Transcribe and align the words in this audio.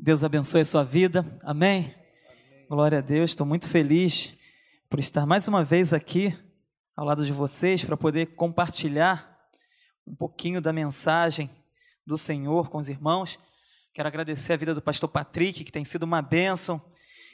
Deus 0.00 0.22
abençoe 0.22 0.60
a 0.60 0.64
sua 0.64 0.84
vida. 0.84 1.26
Amém? 1.42 1.80
Amém. 1.80 2.66
Glória 2.70 2.98
a 2.98 3.00
Deus. 3.00 3.30
Estou 3.30 3.44
muito 3.44 3.68
feliz 3.68 4.32
por 4.88 5.00
estar 5.00 5.26
mais 5.26 5.48
uma 5.48 5.64
vez 5.64 5.92
aqui 5.92 6.32
ao 6.96 7.04
lado 7.04 7.26
de 7.26 7.32
vocês 7.32 7.84
para 7.84 7.96
poder 7.96 8.26
compartilhar 8.36 9.36
um 10.06 10.14
pouquinho 10.14 10.60
da 10.60 10.72
mensagem 10.72 11.50
do 12.06 12.16
Senhor 12.16 12.70
com 12.70 12.78
os 12.78 12.88
irmãos. 12.88 13.40
Quero 13.92 14.06
agradecer 14.06 14.52
a 14.52 14.56
vida 14.56 14.72
do 14.72 14.80
pastor 14.80 15.08
Patrick, 15.08 15.64
que 15.64 15.72
tem 15.72 15.84
sido 15.84 16.04
uma 16.04 16.22
bênção 16.22 16.80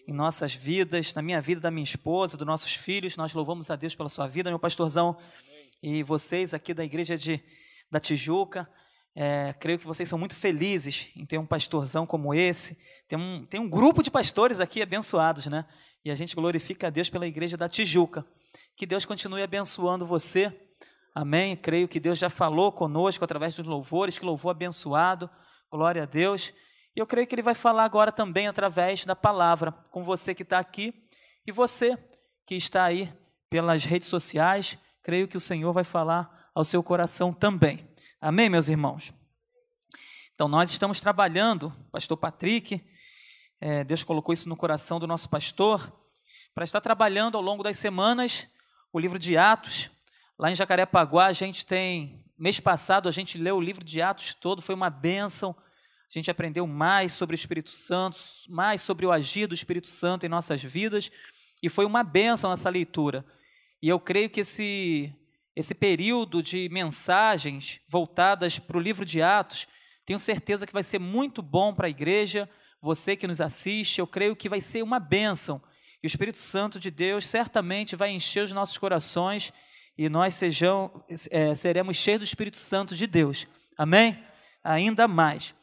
em 0.08 0.14
nossas 0.14 0.54
vidas, 0.54 1.12
na 1.12 1.20
minha 1.20 1.42
vida, 1.42 1.60
da 1.60 1.70
minha 1.70 1.84
esposa, 1.84 2.34
dos 2.34 2.46
nossos 2.46 2.74
filhos. 2.74 3.14
Nós 3.18 3.34
louvamos 3.34 3.70
a 3.70 3.76
Deus 3.76 3.94
pela 3.94 4.08
sua 4.08 4.26
vida, 4.26 4.48
meu 4.48 4.58
pastorzão, 4.58 5.18
Amém. 5.18 5.98
e 5.98 6.02
vocês 6.02 6.54
aqui 6.54 6.72
da 6.72 6.82
igreja 6.82 7.18
de, 7.18 7.44
da 7.90 8.00
Tijuca. 8.00 8.66
É, 9.16 9.52
creio 9.60 9.78
que 9.78 9.86
vocês 9.86 10.08
são 10.08 10.18
muito 10.18 10.34
felizes 10.34 11.08
em 11.14 11.24
ter 11.24 11.38
um 11.38 11.46
pastorzão 11.46 12.04
como 12.04 12.34
esse. 12.34 12.76
Tem 13.08 13.18
um, 13.18 13.46
tem 13.46 13.60
um 13.60 13.68
grupo 13.68 14.02
de 14.02 14.10
pastores 14.10 14.58
aqui 14.58 14.82
abençoados, 14.82 15.46
né? 15.46 15.64
E 16.04 16.10
a 16.10 16.14
gente 16.14 16.34
glorifica 16.34 16.88
a 16.88 16.90
Deus 16.90 17.08
pela 17.08 17.26
igreja 17.26 17.56
da 17.56 17.68
Tijuca. 17.68 18.26
Que 18.76 18.84
Deus 18.84 19.04
continue 19.04 19.42
abençoando 19.42 20.04
você. 20.04 20.52
Amém. 21.14 21.56
Creio 21.56 21.86
que 21.86 22.00
Deus 22.00 22.18
já 22.18 22.28
falou 22.28 22.72
conosco 22.72 23.24
através 23.24 23.54
dos 23.56 23.64
louvores, 23.64 24.18
que 24.18 24.24
louvor 24.24 24.50
abençoado. 24.50 25.30
Glória 25.70 26.02
a 26.02 26.06
Deus. 26.06 26.52
E 26.94 27.00
eu 27.00 27.06
creio 27.06 27.26
que 27.26 27.34
Ele 27.34 27.42
vai 27.42 27.54
falar 27.54 27.84
agora 27.84 28.10
também 28.10 28.48
através 28.48 29.04
da 29.04 29.16
palavra, 29.16 29.72
com 29.90 30.02
você 30.02 30.34
que 30.34 30.42
está 30.42 30.58
aqui 30.58 30.92
e 31.46 31.52
você 31.52 31.96
que 32.46 32.54
está 32.54 32.84
aí 32.84 33.12
pelas 33.48 33.84
redes 33.84 34.08
sociais. 34.08 34.76
Creio 35.02 35.28
que 35.28 35.36
o 35.36 35.40
Senhor 35.40 35.72
vai 35.72 35.84
falar 35.84 36.50
ao 36.54 36.64
seu 36.64 36.82
coração 36.82 37.32
também. 37.32 37.88
Amém, 38.26 38.48
meus 38.48 38.68
irmãos? 38.68 39.12
Então, 40.34 40.48
nós 40.48 40.70
estamos 40.70 40.98
trabalhando, 40.98 41.70
pastor 41.92 42.16
Patrick, 42.16 42.82
é, 43.60 43.84
Deus 43.84 44.02
colocou 44.02 44.32
isso 44.32 44.48
no 44.48 44.56
coração 44.56 44.98
do 44.98 45.06
nosso 45.06 45.28
pastor, 45.28 45.92
para 46.54 46.64
estar 46.64 46.80
trabalhando 46.80 47.36
ao 47.36 47.42
longo 47.42 47.62
das 47.62 47.76
semanas 47.76 48.46
o 48.90 48.98
livro 48.98 49.18
de 49.18 49.36
Atos. 49.36 49.90
Lá 50.38 50.50
em 50.50 50.54
Jacarepaguá, 50.54 51.26
a 51.26 51.34
gente 51.34 51.66
tem, 51.66 52.24
mês 52.38 52.58
passado, 52.58 53.10
a 53.10 53.12
gente 53.12 53.36
leu 53.36 53.58
o 53.58 53.60
livro 53.60 53.84
de 53.84 54.00
Atos 54.00 54.32
todo, 54.32 54.62
foi 54.62 54.74
uma 54.74 54.88
bênção. 54.88 55.54
A 56.10 56.10
gente 56.10 56.30
aprendeu 56.30 56.66
mais 56.66 57.12
sobre 57.12 57.34
o 57.34 57.36
Espírito 57.36 57.72
Santo, 57.72 58.16
mais 58.48 58.80
sobre 58.80 59.04
o 59.04 59.12
agir 59.12 59.46
do 59.46 59.54
Espírito 59.54 59.88
Santo 59.88 60.24
em 60.24 60.30
nossas 60.30 60.62
vidas, 60.62 61.12
e 61.62 61.68
foi 61.68 61.84
uma 61.84 62.02
bênção 62.02 62.50
essa 62.50 62.70
leitura. 62.70 63.22
E 63.82 63.88
eu 63.90 64.00
creio 64.00 64.30
que 64.30 64.40
esse 64.40 65.14
esse 65.56 65.74
período 65.74 66.42
de 66.42 66.68
mensagens 66.68 67.80
voltadas 67.88 68.58
para 68.58 68.76
o 68.76 68.80
livro 68.80 69.04
de 69.04 69.22
Atos, 69.22 69.68
tenho 70.04 70.18
certeza 70.18 70.66
que 70.66 70.72
vai 70.72 70.82
ser 70.82 70.98
muito 70.98 71.40
bom 71.40 71.72
para 71.72 71.86
a 71.86 71.90
igreja, 71.90 72.48
você 72.80 73.16
que 73.16 73.26
nos 73.26 73.40
assiste, 73.40 73.98
eu 73.98 74.06
creio 74.06 74.36
que 74.36 74.48
vai 74.48 74.60
ser 74.60 74.82
uma 74.82 74.98
bênção. 74.98 75.62
E 76.02 76.06
o 76.06 76.08
Espírito 76.08 76.38
Santo 76.38 76.78
de 76.78 76.90
Deus 76.90 77.26
certamente 77.26 77.96
vai 77.96 78.10
encher 78.10 78.44
os 78.44 78.52
nossos 78.52 78.76
corações 78.76 79.52
e 79.96 80.08
nós 80.08 80.34
sejam, 80.34 81.02
é, 81.30 81.54
seremos 81.54 81.96
cheios 81.96 82.20
do 82.20 82.24
Espírito 82.24 82.58
Santo 82.58 82.94
de 82.94 83.06
Deus. 83.06 83.46
Amém? 83.78 84.22
Ainda 84.62 85.08
mais. 85.08 85.54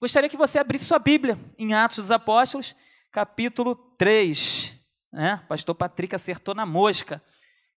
Gostaria 0.00 0.28
que 0.28 0.36
você 0.36 0.58
abrisse 0.58 0.84
sua 0.84 0.98
Bíblia 0.98 1.38
em 1.58 1.74
Atos 1.74 1.96
dos 1.96 2.10
Apóstolos, 2.12 2.76
capítulo 3.10 3.74
3. 3.96 4.72
Né? 5.12 5.42
Pastor 5.48 5.74
Patrick 5.74 6.14
acertou 6.14 6.54
na 6.54 6.66
mosca 6.66 7.20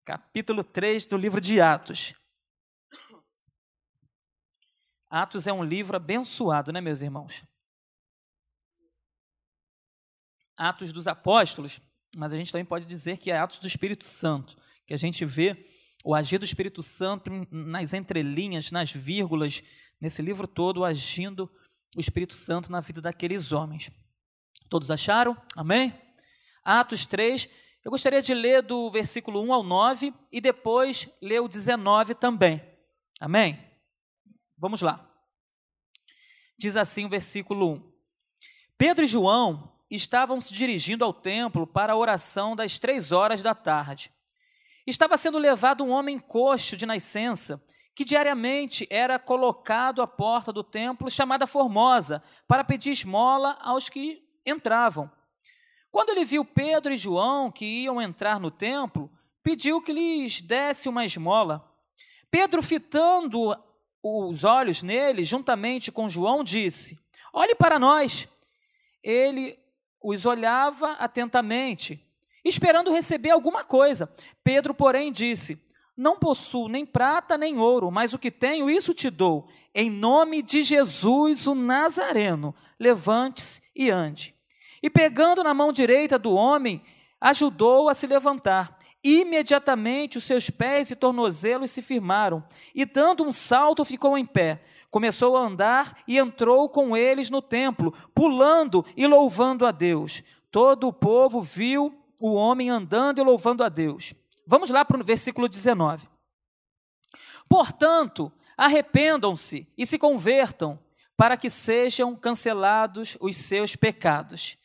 capítulo 0.06 0.64
3 0.64 1.06
do 1.06 1.18
livro 1.18 1.40
de 1.40 1.62
Atos. 1.62 2.14
Atos 5.10 5.46
é 5.46 5.54
um 5.54 5.64
livro 5.64 5.96
abençoado, 5.96 6.72
né, 6.72 6.80
meus 6.80 7.02
irmãos? 7.02 7.44
Atos 10.58 10.94
dos 10.94 11.08
Apóstolos, 11.08 11.82
mas 12.16 12.34
a 12.34 12.38
gente 12.38 12.52
também 12.52 12.66
pode 12.66 12.86
dizer 12.86 13.18
que 13.18 13.32
é 13.32 13.38
Atos 13.38 13.60
do 13.60 13.68
Espírito 13.68 14.06
Santo, 14.06 14.56
que 14.86 14.94
a 14.94 14.98
gente 14.98 15.26
vê 15.26 15.66
o 16.04 16.16
agir 16.16 16.38
do 16.38 16.46
Espírito 16.46 16.82
Santo 16.82 17.30
nas 17.52 17.94
entrelinhas, 17.94 18.72
nas 18.72 18.92
vírgulas, 18.92 19.62
nesse 20.00 20.22
livro 20.22 20.48
todo, 20.48 20.84
agindo 20.84 21.52
o 21.96 22.00
Espírito 22.00 22.36
Santo 22.36 22.72
na 22.72 22.80
vida 22.80 23.02
daqueles 23.02 23.52
homens. 23.52 23.92
Todos 24.70 24.90
acharam? 24.90 25.36
Amém? 25.56 25.94
Atos 26.64 27.06
3, 27.06 27.50
eu 27.84 27.90
gostaria 27.90 28.22
de 28.22 28.34
ler 28.34 28.62
do 28.62 28.92
versículo 28.92 29.42
1 29.42 29.54
ao 29.54 29.64
9 29.64 30.14
e 30.32 30.40
depois 30.40 31.10
ler 31.22 31.40
o 31.40 31.48
19 31.48 32.14
também. 32.14 32.62
Amém? 33.20 33.60
Vamos 34.58 34.82
lá. 34.82 35.10
Diz 36.58 36.78
assim 36.78 37.06
o 37.06 37.10
versículo 37.10 37.74
1: 37.74 37.92
Pedro 38.78 39.04
e 39.04 39.08
João 39.08 39.72
estavam 39.90 40.40
se 40.40 40.54
dirigindo 40.54 41.04
ao 41.04 41.12
templo 41.12 41.66
para 41.66 41.94
a 41.94 41.98
oração 41.98 42.56
das 42.56 42.78
três 42.78 43.12
horas 43.12 43.42
da 43.42 43.56
tarde. 43.56 44.12
Estava 44.86 45.18
sendo 45.18 45.40
levado 45.40 45.84
um 45.84 45.90
homem 45.90 46.20
coxo 46.20 46.78
de 46.78 46.86
nascença, 46.86 47.64
que 47.96 48.06
diariamente 48.06 48.88
era 48.90 49.20
colocado 49.20 50.02
à 50.02 50.08
porta 50.08 50.54
do 50.54 50.64
templo, 50.64 51.10
chamada 51.10 51.48
Formosa, 51.48 52.24
para 52.48 52.64
pedir 52.64 52.92
esmola 52.92 53.58
aos 53.60 53.90
que 53.90 54.24
entravam. 54.46 55.12
Quando 55.92 56.10
ele 56.10 56.24
viu 56.24 56.46
Pedro 56.46 56.94
e 56.94 56.98
João 56.98 57.52
que 57.52 57.66
iam 57.66 58.02
entrar 58.02 58.40
no 58.40 58.50
templo, 58.50 59.12
pediu 59.44 59.82
que 59.82 59.92
lhes 59.92 60.42
desse 60.42 60.88
uma 60.88 61.06
esmola. 61.06 61.70
Pedro, 62.30 62.64
fitando 62.64 63.54
os 64.02 64.44
olhos 64.44 64.82
nele, 64.82 65.26
juntamente 65.26 65.92
com 65.92 66.08
João, 66.08 66.44
disse: 66.44 66.98
Olhe 67.34 67.54
para 67.54 67.78
nós. 67.78 68.28
Ele 69.04 69.60
os 70.02 70.26
olhava 70.26 70.94
atentamente, 70.94 72.04
esperando 72.44 72.94
receber 72.94 73.32
alguma 73.32 73.64
coisa. 73.64 74.10
Pedro, 74.44 74.74
porém, 74.74 75.12
disse: 75.12 75.62
Não 75.96 76.18
possuo 76.18 76.70
nem 76.70 76.86
prata 76.86 77.38
nem 77.38 77.58
ouro, 77.58 77.92
mas 77.92 78.14
o 78.14 78.20
que 78.20 78.32
tenho, 78.32 78.70
isso 78.70 78.94
te 78.94 79.10
dou. 79.10 79.50
Em 79.76 79.90
nome 79.90 80.42
de 80.42 80.64
Jesus, 80.64 81.48
o 81.48 81.56
Nazareno, 81.56 82.56
levante-se 82.80 83.62
e 83.76 83.90
ande. 83.90 84.36
E 84.82 84.90
pegando 84.90 85.44
na 85.44 85.54
mão 85.54 85.72
direita 85.72 86.18
do 86.18 86.34
homem, 86.34 86.84
ajudou 87.20 87.88
a 87.88 87.94
se 87.94 88.08
levantar. 88.08 88.78
Imediatamente 89.04 90.18
os 90.18 90.24
seus 90.24 90.50
pés 90.50 90.92
e 90.92 90.96
tornozelos 90.96 91.72
se 91.72 91.82
firmaram, 91.82 92.44
e 92.74 92.86
dando 92.86 93.24
um 93.24 93.32
salto 93.32 93.86
ficou 93.86 94.18
em 94.18 94.26
pé. 94.26 94.64
Começou 94.90 95.38
a 95.38 95.42
andar 95.42 95.98
e 96.08 96.18
entrou 96.18 96.68
com 96.68 96.98
eles 96.98 97.30
no 97.30 97.42
templo, 97.42 97.94
pulando 98.14 98.86
e 98.96 99.08
louvando 99.08 99.66
a 99.66 99.72
Deus. 99.72 100.24
Todo 100.52 100.88
o 100.88 100.94
povo 100.94 101.42
viu 101.42 101.96
o 102.20 102.34
homem 102.34 102.70
andando 102.70 103.20
e 103.20 103.24
louvando 103.24 103.64
a 103.64 103.70
Deus. 103.70 104.14
Vamos 104.46 104.70
lá 104.70 104.84
para 104.84 105.00
o 105.00 105.04
versículo 105.04 105.48
19. 105.48 106.08
Portanto, 107.48 108.32
arrependam-se 108.58 109.68
e 109.78 109.86
se 109.86 109.98
convertam, 109.98 110.80
para 111.16 111.38
que 111.38 111.50
sejam 111.50 112.16
cancelados 112.16 113.18
os 113.20 113.36
seus 113.36 113.76
pecados 113.76 114.58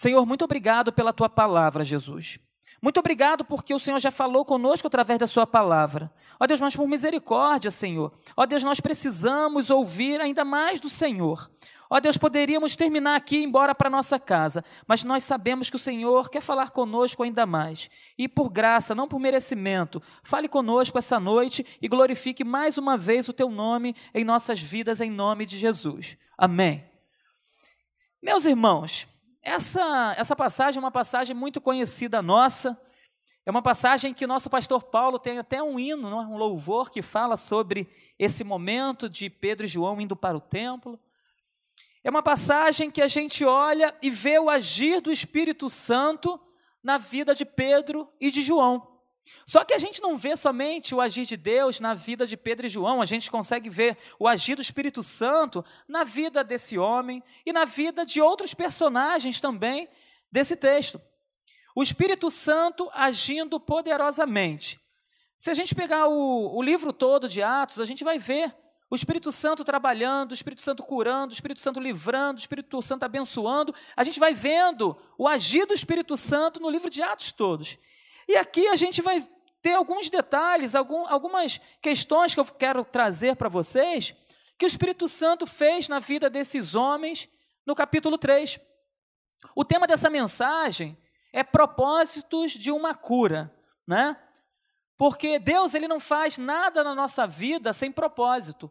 Senhor, 0.00 0.24
muito 0.24 0.46
obrigado 0.46 0.90
pela 0.94 1.12
tua 1.12 1.28
palavra, 1.28 1.84
Jesus. 1.84 2.38
Muito 2.80 2.98
obrigado 2.98 3.44
porque 3.44 3.74
o 3.74 3.78
Senhor 3.78 4.00
já 4.00 4.10
falou 4.10 4.46
conosco 4.46 4.86
através 4.86 5.18
da 5.18 5.26
sua 5.26 5.46
palavra. 5.46 6.10
Ó 6.40 6.46
Deus, 6.46 6.58
mas 6.58 6.74
por 6.74 6.88
misericórdia, 6.88 7.70
Senhor. 7.70 8.10
Ó 8.34 8.46
Deus, 8.46 8.62
nós 8.62 8.80
precisamos 8.80 9.68
ouvir 9.68 10.18
ainda 10.18 10.42
mais 10.42 10.80
do 10.80 10.88
Senhor. 10.88 11.50
Ó 11.90 12.00
Deus, 12.00 12.16
poderíamos 12.16 12.74
terminar 12.76 13.14
aqui 13.14 13.36
e 13.36 13.40
ir 13.40 13.44
embora 13.44 13.74
para 13.74 13.90
nossa 13.90 14.18
casa, 14.18 14.64
mas 14.86 15.04
nós 15.04 15.22
sabemos 15.22 15.68
que 15.68 15.76
o 15.76 15.78
Senhor 15.78 16.30
quer 16.30 16.40
falar 16.40 16.70
conosco 16.70 17.22
ainda 17.22 17.44
mais. 17.44 17.90
E 18.16 18.26
por 18.26 18.48
graça, 18.48 18.94
não 18.94 19.06
por 19.06 19.20
merecimento, 19.20 20.02
fale 20.22 20.48
conosco 20.48 20.98
essa 20.98 21.20
noite 21.20 21.66
e 21.78 21.86
glorifique 21.86 22.42
mais 22.42 22.78
uma 22.78 22.96
vez 22.96 23.28
o 23.28 23.34
teu 23.34 23.50
nome 23.50 23.94
em 24.14 24.24
nossas 24.24 24.62
vidas, 24.62 25.02
em 25.02 25.10
nome 25.10 25.44
de 25.44 25.58
Jesus. 25.58 26.16
Amém. 26.38 26.88
Meus 28.22 28.46
irmãos, 28.46 29.09
essa, 29.42 30.14
essa 30.16 30.36
passagem 30.36 30.78
é 30.78 30.84
uma 30.84 30.90
passagem 30.90 31.34
muito 31.34 31.60
conhecida 31.60 32.20
nossa. 32.20 32.80
É 33.46 33.50
uma 33.50 33.62
passagem 33.62 34.12
que 34.12 34.26
nosso 34.26 34.50
pastor 34.50 34.84
Paulo 34.84 35.18
tem 35.18 35.38
até 35.38 35.62
um 35.62 35.78
hino, 35.78 36.08
é? 36.08 36.26
um 36.26 36.36
louvor 36.36 36.90
que 36.90 37.00
fala 37.00 37.36
sobre 37.36 37.88
esse 38.18 38.44
momento 38.44 39.08
de 39.08 39.30
Pedro 39.30 39.64
e 39.64 39.68
João 39.68 40.00
indo 40.00 40.14
para 40.14 40.36
o 40.36 40.40
templo. 40.40 41.00
É 42.04 42.10
uma 42.10 42.22
passagem 42.22 42.90
que 42.90 43.00
a 43.00 43.08
gente 43.08 43.44
olha 43.44 43.94
e 44.02 44.10
vê 44.10 44.38
o 44.38 44.50
agir 44.50 45.00
do 45.00 45.10
Espírito 45.10 45.70
Santo 45.70 46.38
na 46.82 46.98
vida 46.98 47.34
de 47.34 47.44
Pedro 47.44 48.08
e 48.20 48.30
de 48.30 48.42
João. 48.42 48.89
Só 49.46 49.64
que 49.64 49.74
a 49.74 49.78
gente 49.78 50.00
não 50.00 50.16
vê 50.16 50.36
somente 50.36 50.94
o 50.94 51.00
agir 51.00 51.26
de 51.26 51.36
Deus 51.36 51.80
na 51.80 51.94
vida 51.94 52.26
de 52.26 52.36
Pedro 52.36 52.66
e 52.66 52.70
João, 52.70 53.02
a 53.02 53.04
gente 53.04 53.30
consegue 53.30 53.68
ver 53.68 53.96
o 54.18 54.26
agir 54.26 54.54
do 54.54 54.62
Espírito 54.62 55.02
Santo 55.02 55.64
na 55.88 56.04
vida 56.04 56.42
desse 56.42 56.78
homem 56.78 57.22
e 57.44 57.52
na 57.52 57.64
vida 57.64 58.04
de 58.04 58.20
outros 58.20 58.54
personagens 58.54 59.40
também 59.40 59.88
desse 60.30 60.56
texto. 60.56 61.00
O 61.74 61.82
Espírito 61.82 62.30
Santo 62.30 62.90
agindo 62.92 63.60
poderosamente. 63.60 64.80
Se 65.38 65.50
a 65.50 65.54
gente 65.54 65.74
pegar 65.74 66.06
o, 66.08 66.56
o 66.56 66.62
livro 66.62 66.92
todo 66.92 67.28
de 67.28 67.42
Atos, 67.42 67.80
a 67.80 67.86
gente 67.86 68.04
vai 68.04 68.18
ver 68.18 68.54
o 68.90 68.96
Espírito 68.96 69.30
Santo 69.30 69.64
trabalhando, 69.64 70.32
o 70.32 70.34
Espírito 70.34 70.62
Santo 70.62 70.82
curando, 70.82 71.30
o 71.30 71.34
Espírito 71.34 71.60
Santo 71.60 71.78
livrando, 71.78 72.38
o 72.38 72.40
Espírito 72.40 72.82
Santo 72.82 73.04
abençoando. 73.04 73.72
A 73.96 74.02
gente 74.02 74.18
vai 74.18 74.34
vendo 74.34 74.96
o 75.16 75.28
agir 75.28 75.64
do 75.64 75.72
Espírito 75.72 76.16
Santo 76.16 76.58
no 76.58 76.68
livro 76.68 76.90
de 76.90 77.00
Atos 77.00 77.30
todos. 77.30 77.78
E 78.30 78.36
aqui 78.36 78.68
a 78.68 78.76
gente 78.76 79.02
vai 79.02 79.28
ter 79.60 79.72
alguns 79.72 80.08
detalhes, 80.08 80.76
algum, 80.76 81.04
algumas 81.08 81.60
questões 81.82 82.32
que 82.32 82.38
eu 82.38 82.44
quero 82.44 82.84
trazer 82.84 83.34
para 83.34 83.48
vocês, 83.48 84.14
que 84.56 84.64
o 84.64 84.68
Espírito 84.68 85.08
Santo 85.08 85.48
fez 85.48 85.88
na 85.88 85.98
vida 85.98 86.30
desses 86.30 86.76
homens 86.76 87.28
no 87.66 87.74
capítulo 87.74 88.16
3. 88.16 88.60
O 89.52 89.64
tema 89.64 89.84
dessa 89.84 90.08
mensagem 90.08 90.96
é 91.32 91.42
propósitos 91.42 92.52
de 92.52 92.70
uma 92.70 92.94
cura, 92.94 93.52
né? 93.84 94.16
Porque 94.96 95.40
Deus 95.40 95.74
ele 95.74 95.88
não 95.88 95.98
faz 95.98 96.38
nada 96.38 96.84
na 96.84 96.94
nossa 96.94 97.26
vida 97.26 97.72
sem 97.72 97.90
propósito. 97.90 98.70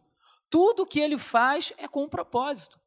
Tudo 0.49 0.85
que 0.85 1.01
ele 1.01 1.17
faz 1.17 1.73
é 1.75 1.85
com 1.85 2.05
um 2.05 2.09
propósito. 2.09 2.79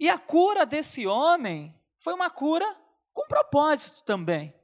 E 0.00 0.10
a 0.10 0.18
cura 0.18 0.66
desse 0.66 1.06
homem 1.06 1.72
foi 2.00 2.14
uma 2.14 2.30
cura 2.30 2.66
com 3.12 3.28
propósito 3.28 4.02
também. 4.02 4.59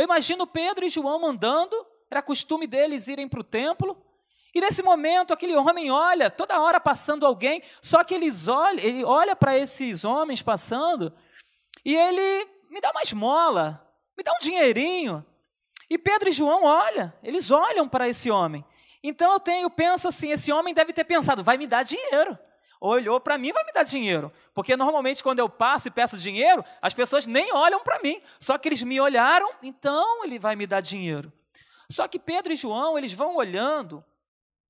Eu 0.00 0.04
imagino 0.04 0.46
Pedro 0.46 0.86
e 0.86 0.88
João 0.88 1.26
andando, 1.26 1.76
era 2.10 2.22
costume 2.22 2.66
deles 2.66 3.06
irem 3.06 3.28
para 3.28 3.40
o 3.40 3.44
templo, 3.44 4.02
e 4.54 4.58
nesse 4.58 4.82
momento 4.82 5.34
aquele 5.34 5.54
homem 5.54 5.90
olha, 5.90 6.30
toda 6.30 6.58
hora 6.58 6.80
passando 6.80 7.26
alguém, 7.26 7.62
só 7.82 8.02
que 8.02 8.14
eles 8.14 8.48
olham, 8.48 8.82
ele 8.82 9.04
olha 9.04 9.36
para 9.36 9.58
esses 9.58 10.02
homens 10.02 10.40
passando, 10.40 11.12
e 11.84 11.94
ele 11.94 12.48
me 12.70 12.80
dá 12.80 12.90
uma 12.92 13.02
esmola, 13.02 13.86
me 14.16 14.24
dá 14.24 14.32
um 14.32 14.38
dinheirinho. 14.38 15.22
E 15.90 15.98
Pedro 15.98 16.30
e 16.30 16.32
João 16.32 16.64
olham, 16.64 17.12
eles 17.22 17.50
olham 17.50 17.86
para 17.86 18.08
esse 18.08 18.30
homem. 18.30 18.64
Então 19.02 19.34
eu 19.34 19.40
tenho, 19.40 19.68
penso 19.68 20.08
assim, 20.08 20.30
esse 20.30 20.50
homem 20.50 20.72
deve 20.72 20.94
ter 20.94 21.04
pensado, 21.04 21.44
vai 21.44 21.58
me 21.58 21.66
dar 21.66 21.82
dinheiro. 21.82 22.38
Olhou 22.80 23.20
para 23.20 23.36
mim, 23.36 23.52
vai 23.52 23.62
me 23.64 23.72
dar 23.72 23.82
dinheiro. 23.82 24.32
Porque 24.54 24.76
normalmente 24.76 25.22
quando 25.22 25.38
eu 25.38 25.48
passo 25.48 25.88
e 25.88 25.90
peço 25.90 26.16
dinheiro, 26.16 26.64
as 26.80 26.94
pessoas 26.94 27.26
nem 27.26 27.52
olham 27.52 27.80
para 27.80 28.00
mim. 28.00 28.22
Só 28.38 28.56
que 28.56 28.68
eles 28.68 28.82
me 28.82 28.98
olharam, 28.98 29.50
então 29.62 30.24
ele 30.24 30.38
vai 30.38 30.56
me 30.56 30.66
dar 30.66 30.80
dinheiro. 30.80 31.30
Só 31.90 32.08
que 32.08 32.18
Pedro 32.18 32.52
e 32.52 32.56
João, 32.56 32.96
eles 32.96 33.12
vão 33.12 33.36
olhando 33.36 34.02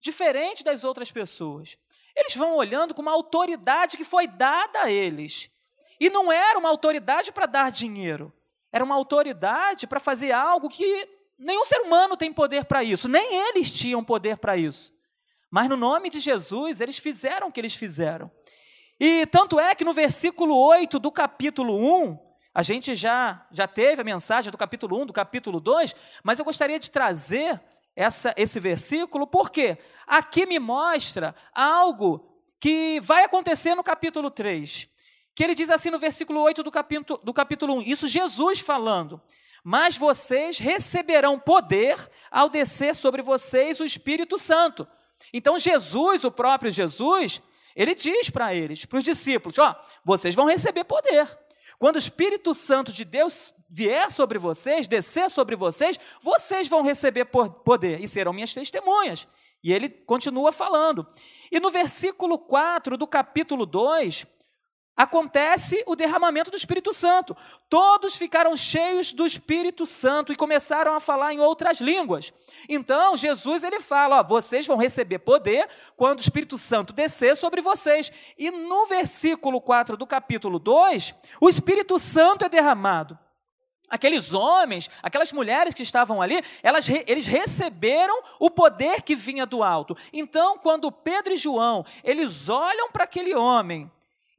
diferente 0.00 0.64
das 0.64 0.82
outras 0.82 1.12
pessoas. 1.12 1.78
Eles 2.16 2.34
vão 2.34 2.56
olhando 2.56 2.94
com 2.94 3.02
uma 3.02 3.12
autoridade 3.12 3.96
que 3.96 4.04
foi 4.04 4.26
dada 4.26 4.82
a 4.82 4.90
eles. 4.90 5.48
E 6.00 6.10
não 6.10 6.32
era 6.32 6.58
uma 6.58 6.68
autoridade 6.68 7.30
para 7.30 7.46
dar 7.46 7.70
dinheiro. 7.70 8.32
Era 8.72 8.84
uma 8.84 8.94
autoridade 8.94 9.86
para 9.86 10.00
fazer 10.00 10.32
algo 10.32 10.68
que 10.68 11.08
nenhum 11.38 11.64
ser 11.64 11.80
humano 11.80 12.16
tem 12.16 12.32
poder 12.32 12.64
para 12.64 12.82
isso, 12.84 13.08
nem 13.08 13.34
eles 13.48 13.72
tinham 13.72 14.04
poder 14.04 14.36
para 14.36 14.56
isso. 14.56 14.92
Mas 15.50 15.68
no 15.68 15.76
nome 15.76 16.10
de 16.10 16.20
Jesus, 16.20 16.80
eles 16.80 16.98
fizeram 16.98 17.48
o 17.48 17.52
que 17.52 17.60
eles 17.60 17.74
fizeram. 17.74 18.30
E 18.98 19.26
tanto 19.26 19.58
é 19.58 19.74
que 19.74 19.84
no 19.84 19.92
versículo 19.92 20.56
8 20.56 20.98
do 20.98 21.10
capítulo 21.10 21.74
1, 22.06 22.18
a 22.54 22.62
gente 22.62 22.94
já, 22.94 23.46
já 23.50 23.66
teve 23.66 24.02
a 24.02 24.04
mensagem 24.04 24.50
do 24.50 24.58
capítulo 24.58 25.00
1, 25.02 25.06
do 25.06 25.12
capítulo 25.12 25.60
2, 25.60 25.94
mas 26.22 26.38
eu 26.38 26.44
gostaria 26.44 26.78
de 26.78 26.90
trazer 26.90 27.60
essa, 27.96 28.32
esse 28.36 28.60
versículo, 28.60 29.26
porque 29.26 29.78
aqui 30.06 30.46
me 30.46 30.58
mostra 30.58 31.34
algo 31.54 32.28
que 32.60 33.00
vai 33.00 33.24
acontecer 33.24 33.74
no 33.74 33.82
capítulo 33.82 34.30
3 34.30 34.90
que 35.40 35.44
ele 35.44 35.54
diz 35.54 35.70
assim 35.70 35.90
no 35.90 35.98
versículo 35.98 36.40
8 36.42 36.62
do 36.62 36.70
capítulo, 36.70 37.18
do 37.24 37.32
capítulo 37.32 37.78
1, 37.78 37.82
isso 37.82 38.06
Jesus 38.06 38.60
falando. 38.60 39.18
Mas 39.64 39.96
vocês 39.96 40.58
receberão 40.58 41.38
poder 41.38 41.96
ao 42.30 42.50
descer 42.50 42.94
sobre 42.94 43.22
vocês 43.22 43.80
o 43.80 43.84
Espírito 43.86 44.36
Santo. 44.36 44.86
Então, 45.32 45.58
Jesus, 45.58 46.24
o 46.24 46.30
próprio 46.30 46.70
Jesus, 46.70 47.42
ele 47.74 47.94
diz 47.94 48.30
para 48.30 48.54
eles, 48.54 48.84
para 48.84 48.98
os 48.98 49.04
discípulos: 49.04 49.58
Ó, 49.58 49.74
vocês 50.04 50.34
vão 50.34 50.46
receber 50.46 50.84
poder. 50.84 51.28
Quando 51.78 51.96
o 51.96 52.00
Espírito 52.00 52.52
Santo 52.52 52.92
de 52.92 53.04
Deus 53.04 53.54
vier 53.68 54.10
sobre 54.10 54.38
vocês, 54.38 54.86
descer 54.86 55.30
sobre 55.30 55.56
vocês, 55.56 55.98
vocês 56.20 56.68
vão 56.68 56.82
receber 56.82 57.24
poder 57.24 58.00
e 58.02 58.08
serão 58.08 58.32
minhas 58.32 58.52
testemunhas. 58.52 59.26
E 59.62 59.72
ele 59.72 59.88
continua 59.88 60.52
falando. 60.52 61.06
E 61.50 61.60
no 61.60 61.70
versículo 61.70 62.38
4 62.38 62.96
do 62.96 63.06
capítulo 63.06 63.64
2, 63.64 64.26
acontece 64.96 65.82
o 65.86 65.96
derramamento 65.96 66.50
do 66.50 66.56
Espírito 66.56 66.92
Santo. 66.92 67.36
Todos 67.68 68.16
ficaram 68.16 68.56
cheios 68.56 69.12
do 69.12 69.26
Espírito 69.26 69.86
Santo 69.86 70.32
e 70.32 70.36
começaram 70.36 70.94
a 70.94 71.00
falar 71.00 71.32
em 71.32 71.40
outras 71.40 71.80
línguas. 71.80 72.32
Então, 72.68 73.16
Jesus 73.16 73.64
ele 73.64 73.80
fala: 73.80 74.20
ó, 74.20 74.22
vocês 74.22 74.66
vão 74.66 74.76
receber 74.76 75.20
poder 75.20 75.68
quando 75.96 76.18
o 76.18 76.22
Espírito 76.22 76.58
Santo 76.58 76.92
descer 76.92 77.36
sobre 77.36 77.60
vocês. 77.60 78.12
E 78.38 78.50
no 78.50 78.86
versículo 78.86 79.60
4 79.60 79.96
do 79.96 80.06
capítulo 80.06 80.58
2, 80.58 81.14
o 81.40 81.48
Espírito 81.48 81.98
Santo 81.98 82.44
é 82.44 82.48
derramado. 82.48 83.18
Aqueles 83.88 84.32
homens, 84.32 84.88
aquelas 85.02 85.32
mulheres 85.32 85.74
que 85.74 85.82
estavam 85.82 86.22
ali, 86.22 86.40
elas, 86.62 86.88
eles 86.88 87.26
receberam 87.26 88.22
o 88.38 88.48
poder 88.48 89.02
que 89.02 89.16
vinha 89.16 89.44
do 89.44 89.64
alto. 89.64 89.96
Então, 90.12 90.58
quando 90.58 90.92
Pedro 90.92 91.32
e 91.32 91.36
João, 91.36 91.84
eles 92.04 92.48
olham 92.48 92.92
para 92.92 93.02
aquele 93.02 93.34
homem, 93.34 93.90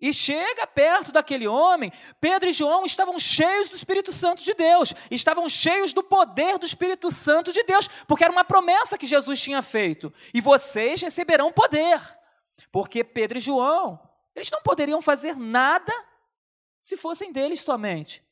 e 0.02 0.12
chega 0.12 0.66
perto 0.66 1.12
daquele 1.12 1.48
homem, 1.48 1.92
Pedro 2.20 2.50
e 2.50 2.54
João 2.54 2.86
estavam 2.86 3.20
cheios 3.20 3.70
do 3.70 3.76
Espírito 3.76 4.12
Santo 4.12 4.44
de 4.44 4.54
Deus, 4.56 4.94
estavam 5.12 5.48
cheios 5.48 5.94
do 5.94 6.02
poder 6.02 6.58
do 6.58 6.66
Espírito 6.66 7.12
Santo 7.12 7.54
de 7.54 7.64
Deus, 7.64 7.88
porque 8.08 8.24
era 8.24 8.34
uma 8.34 8.44
promessa 8.44 8.98
que 8.98 9.06
Jesus 9.06 9.40
tinha 9.40 9.62
feito. 9.62 10.12
E 10.34 10.42
vocês 10.42 11.02
receberão 11.02 11.52
poder. 11.52 12.02
Porque 12.72 13.04
Pedro 13.04 13.38
e 13.38 13.42
João, 13.42 14.00
eles 14.36 14.50
não 14.50 14.62
poderiam 14.62 15.02
fazer 15.02 15.36
nada 15.36 15.94
se 16.80 16.98
fossem 16.98 17.32
deles 17.32 17.62
somente. 17.62 18.24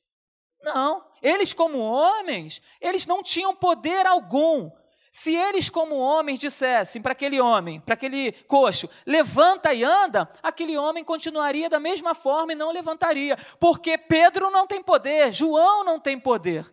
Não, 0.61 1.05
eles 1.21 1.53
como 1.53 1.77
homens, 1.79 2.61
eles 2.81 3.05
não 3.05 3.21
tinham 3.21 3.55
poder 3.55 4.05
algum 4.07 4.71
se 5.11 5.35
eles, 5.35 5.69
como 5.69 5.95
homens, 5.95 6.39
dissessem 6.39 7.01
para 7.01 7.13
aquele 7.13 7.41
homem, 7.41 7.79
para 7.79 7.95
aquele 7.95 8.31
coxo, 8.47 8.89
levanta 9.05 9.73
e 9.73 9.83
anda, 9.83 10.29
aquele 10.43 10.77
homem 10.77 11.03
continuaria 11.03 11.69
da 11.69 11.79
mesma 11.79 12.13
forma 12.13 12.51
e 12.51 12.55
não 12.55 12.71
levantaria, 12.71 13.35
porque 13.59 13.97
Pedro 13.97 14.51
não 14.51 14.67
tem 14.67 14.83
poder, 14.83 15.33
João 15.33 15.83
não 15.83 15.99
tem 15.99 16.19
poder, 16.19 16.65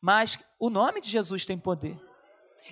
mas 0.00 0.38
o 0.58 0.68
nome 0.68 1.00
de 1.00 1.08
Jesus 1.08 1.46
tem 1.46 1.58
poder. 1.58 1.96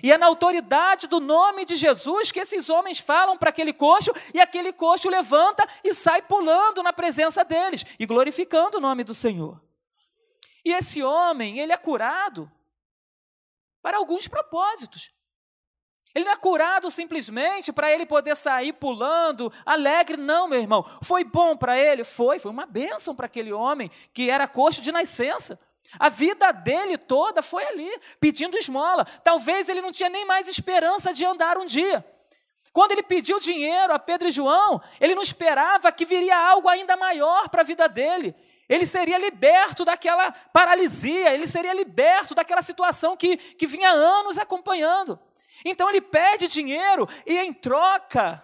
E 0.01 0.11
é 0.11 0.17
na 0.17 0.25
autoridade 0.25 1.07
do 1.07 1.19
nome 1.19 1.65
de 1.65 1.75
Jesus 1.75 2.31
que 2.31 2.39
esses 2.39 2.67
homens 2.67 2.99
falam 2.99 3.37
para 3.37 3.49
aquele 3.49 3.71
coxo, 3.71 4.11
e 4.33 4.41
aquele 4.41 4.73
coxo 4.73 5.09
levanta 5.09 5.65
e 5.83 5.93
sai 5.93 6.21
pulando 6.21 6.83
na 6.83 6.91
presença 6.91 7.45
deles 7.45 7.85
e 7.99 8.05
glorificando 8.05 8.77
o 8.77 8.81
nome 8.81 9.03
do 9.03 9.13
Senhor. 9.13 9.61
E 10.65 10.73
esse 10.73 11.03
homem, 11.03 11.59
ele 11.59 11.71
é 11.71 11.77
curado 11.77 12.51
para 13.83 13.97
alguns 13.97 14.27
propósitos. 14.27 15.11
Ele 16.15 16.25
não 16.25 16.31
é 16.31 16.37
curado 16.37 16.89
simplesmente 16.89 17.73
para 17.73 17.91
ele 17.91 18.05
poder 18.05 18.35
sair 18.35 18.71
pulando, 18.73 19.51
alegre, 19.65 20.15
não, 20.15 20.47
meu 20.47 20.59
irmão. 20.59 20.85
Foi 21.03 21.23
bom 21.23 21.57
para 21.57 21.77
ele? 21.77 22.03
Foi, 22.03 22.39
foi 22.39 22.51
uma 22.51 22.65
bênção 22.65 23.15
para 23.15 23.25
aquele 23.25 23.51
homem 23.51 23.91
que 24.13 24.29
era 24.29 24.47
coxo 24.47 24.81
de 24.81 24.91
nascença. 24.91 25.59
A 25.99 26.09
vida 26.09 26.51
dele 26.51 26.97
toda 26.97 27.41
foi 27.41 27.65
ali, 27.65 27.89
pedindo 28.19 28.57
esmola. 28.57 29.05
Talvez 29.23 29.67
ele 29.67 29.81
não 29.81 29.91
tinha 29.91 30.09
nem 30.09 30.25
mais 30.25 30.47
esperança 30.47 31.13
de 31.13 31.25
andar 31.25 31.57
um 31.57 31.65
dia. 31.65 32.05
Quando 32.71 32.91
ele 32.91 33.03
pediu 33.03 33.39
dinheiro 33.39 33.93
a 33.93 33.99
Pedro 33.99 34.27
e 34.27 34.31
João, 34.31 34.81
ele 34.99 35.13
não 35.13 35.21
esperava 35.21 35.91
que 35.91 36.05
viria 36.05 36.37
algo 36.37 36.69
ainda 36.69 36.95
maior 36.95 37.49
para 37.49 37.61
a 37.61 37.65
vida 37.65 37.87
dele. 37.89 38.35
Ele 38.67 38.85
seria 38.85 39.17
liberto 39.17 39.83
daquela 39.83 40.31
paralisia, 40.31 41.33
ele 41.33 41.47
seria 41.47 41.73
liberto 41.73 42.33
daquela 42.33 42.61
situação 42.61 43.17
que, 43.17 43.37
que 43.37 43.67
vinha 43.67 43.89
anos 43.89 44.37
acompanhando. 44.37 45.19
Então 45.65 45.89
ele 45.89 46.01
pede 46.01 46.47
dinheiro 46.47 47.07
e 47.25 47.37
em 47.37 47.53
troca 47.53 48.43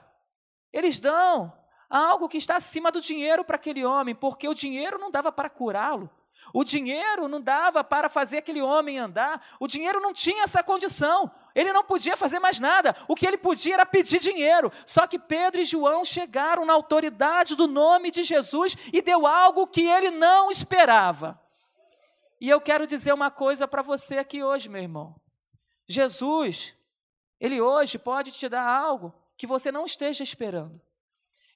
eles 0.71 0.99
dão 0.99 1.53
algo 1.89 2.29
que 2.29 2.37
está 2.37 2.57
acima 2.57 2.91
do 2.91 3.01
dinheiro 3.01 3.43
para 3.43 3.55
aquele 3.55 3.83
homem, 3.83 4.13
porque 4.13 4.47
o 4.47 4.53
dinheiro 4.53 4.99
não 4.99 5.09
dava 5.09 5.31
para 5.31 5.49
curá-lo. 5.49 6.09
O 6.53 6.63
dinheiro 6.63 7.27
não 7.27 7.41
dava 7.41 7.83
para 7.83 8.09
fazer 8.09 8.37
aquele 8.37 8.61
homem 8.61 8.97
andar, 8.97 9.43
o 9.59 9.67
dinheiro 9.67 9.99
não 9.99 10.13
tinha 10.13 10.43
essa 10.43 10.63
condição, 10.63 11.31
ele 11.59 11.73
não 11.73 11.83
podia 11.83 12.15
fazer 12.15 12.39
mais 12.39 12.59
nada, 12.59 12.95
o 13.07 13.15
que 13.15 13.27
ele 13.27 13.37
podia 13.37 13.75
era 13.75 13.85
pedir 13.85 14.19
dinheiro. 14.19 14.71
Só 14.85 15.05
que 15.05 15.19
Pedro 15.19 15.61
e 15.61 15.65
João 15.65 16.05
chegaram 16.05 16.65
na 16.65 16.73
autoridade 16.73 17.55
do 17.55 17.67
nome 17.67 18.11
de 18.11 18.23
Jesus 18.23 18.75
e 18.93 19.01
deu 19.01 19.27
algo 19.27 19.67
que 19.67 19.87
ele 19.87 20.09
não 20.09 20.49
esperava. 20.49 21.39
E 22.41 22.49
eu 22.49 22.61
quero 22.61 22.87
dizer 22.87 23.13
uma 23.13 23.29
coisa 23.29 23.67
para 23.67 23.81
você 23.81 24.17
aqui 24.17 24.43
hoje, 24.43 24.69
meu 24.69 24.81
irmão. 24.81 25.15
Jesus 25.87 26.77
ele 27.39 27.61
hoje 27.61 27.97
pode 27.97 28.31
te 28.31 28.49
dar 28.49 28.67
algo 28.67 29.13
que 29.37 29.47
você 29.47 29.71
não 29.71 29.85
esteja 29.85 30.23
esperando. 30.23 30.81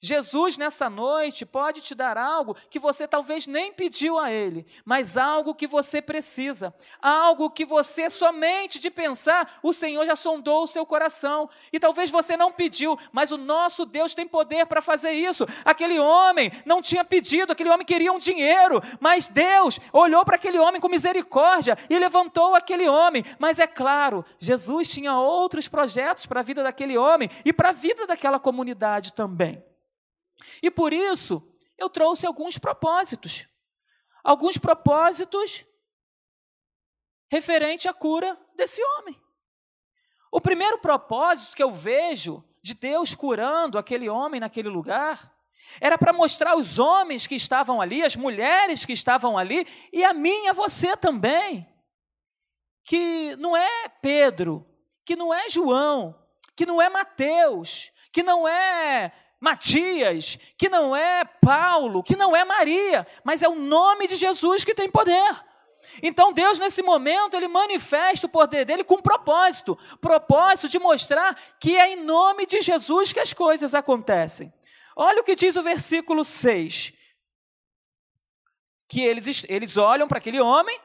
Jesus, 0.06 0.58
nessa 0.58 0.90
noite, 0.90 1.46
pode 1.46 1.80
te 1.80 1.96
dar 1.96 2.18
algo 2.18 2.58
que 2.70 2.78
você 2.78 3.08
talvez 3.08 3.48
nem 3.48 3.72
pediu 3.72 4.20
a 4.20 4.30
Ele, 4.30 4.66
mas 4.84 5.16
algo 5.16 5.56
que 5.56 5.66
você 5.66 6.02
precisa, 6.02 6.76
algo 7.02 7.50
que 7.50 7.64
você 7.64 8.10
somente 8.10 8.80
de 8.80 8.92
pensar, 8.92 9.62
o 9.64 9.72
Senhor 9.72 10.06
já 10.06 10.18
sondou 10.18 10.64
o 10.64 10.68
seu 10.68 10.86
coração, 10.86 11.50
e 11.72 11.80
talvez 11.80 12.12
você 12.12 12.36
não 12.36 12.52
pediu, 12.52 13.00
mas 13.14 13.32
o 13.32 13.38
nosso 13.38 13.86
Deus 13.86 14.14
tem 14.14 14.28
poder 14.28 14.66
para 14.66 14.82
fazer 14.82 15.12
isso. 15.12 15.46
Aquele 15.64 15.98
homem 15.98 16.52
não 16.66 16.82
tinha 16.82 17.06
pedido, 17.06 17.54
aquele 17.54 17.70
homem 17.70 17.86
queria 17.86 18.12
um 18.12 18.20
dinheiro, 18.20 18.82
mas 19.00 19.30
Deus 19.30 19.80
olhou 19.94 20.26
para 20.26 20.36
aquele 20.36 20.60
homem 20.60 20.82
com 20.82 20.90
misericórdia 20.90 21.78
e 21.90 21.98
levantou 21.98 22.56
aquele 22.56 22.90
homem. 22.90 23.24
Mas 23.40 23.58
é 23.58 23.68
claro, 23.68 24.26
Jesus 24.38 24.90
tinha 24.90 25.18
outros 25.18 25.70
projetos 25.70 26.26
para 26.26 26.42
a 26.42 26.44
vida 26.44 26.62
daquele 26.62 26.98
homem 26.98 27.30
e 27.46 27.54
para 27.54 27.70
a 27.70 27.72
vida 27.72 28.06
daquela 28.06 28.38
comunidade 28.38 29.14
também. 29.14 29.64
E 30.62 30.70
por 30.70 30.94
isso, 30.94 31.42
eu 31.78 31.90
trouxe 31.90 32.26
alguns 32.26 32.58
propósitos. 32.58 33.48
Alguns 34.24 34.58
propósitos 34.58 35.66
referente 37.30 37.88
à 37.88 37.94
cura 37.94 38.40
desse 38.56 38.82
homem. 38.84 39.20
O 40.32 40.40
primeiro 40.40 40.80
propósito 40.80 41.56
que 41.56 41.64
eu 41.64 41.72
vejo 41.72 42.44
de 42.62 42.74
Deus 42.74 43.14
curando 43.14 43.78
aquele 43.78 44.10
homem 44.10 44.40
naquele 44.40 44.70
lugar 44.70 45.32
era 45.80 45.98
para 45.98 46.14
mostrar 46.14 46.52
aos 46.52 46.80
homens 46.80 47.28
que 47.28 47.36
estavam 47.36 47.82
ali, 47.82 48.04
as 48.04 48.16
mulheres 48.16 48.86
que 48.86 48.94
estavam 48.94 49.38
ali, 49.38 49.68
e 49.92 50.04
a 50.04 50.14
mim 50.14 50.46
e 50.46 50.50
a 50.50 50.54
você 50.54 50.96
também, 50.96 51.68
que 52.84 53.36
não 53.38 53.56
é 53.56 53.90
Pedro, 54.02 54.66
que 55.06 55.16
não 55.16 55.34
é 55.34 55.50
João, 55.50 56.20
que 56.56 56.66
não 56.66 56.82
é 56.82 56.90
Mateus, 56.90 57.92
que 58.12 58.24
não 58.24 58.48
é 58.48 59.12
Matias, 59.44 60.40
que 60.58 60.70
não 60.70 60.96
é 60.96 61.26
Paulo, 61.26 62.02
que 62.02 62.16
não 62.16 62.34
é 62.34 62.46
Maria, 62.46 63.06
mas 63.26 63.44
é 63.44 63.50
o 63.50 63.56
nome 63.56 64.08
de 64.08 64.16
Jesus 64.16 64.64
que 64.64 64.74
tem 64.74 64.90
poder. 64.90 65.36
Então 66.02 66.32
Deus, 66.32 66.58
nesse 66.58 66.82
momento, 66.82 67.36
ele 67.36 67.50
manifesta 67.50 68.26
o 68.26 68.30
poder 68.30 68.64
dele 68.64 68.86
com 68.86 69.02
propósito 69.02 69.78
propósito 70.00 70.70
de 70.70 70.80
mostrar 70.80 71.38
que 71.60 71.76
é 71.76 71.92
em 71.92 72.06
nome 72.06 72.46
de 72.46 72.62
Jesus 72.62 73.12
que 73.12 73.20
as 73.20 73.34
coisas 73.34 73.76
acontecem. 73.76 74.54
Olha 74.96 75.20
o 75.20 75.26
que 75.26 75.36
diz 75.36 75.58
o 75.58 75.62
versículo 75.62 76.24
6. 76.24 76.94
Que 78.88 79.02
eles, 79.02 79.46
eles 79.50 79.76
olham 79.76 80.08
para 80.08 80.20
aquele 80.20 80.40
homem, 80.40 80.80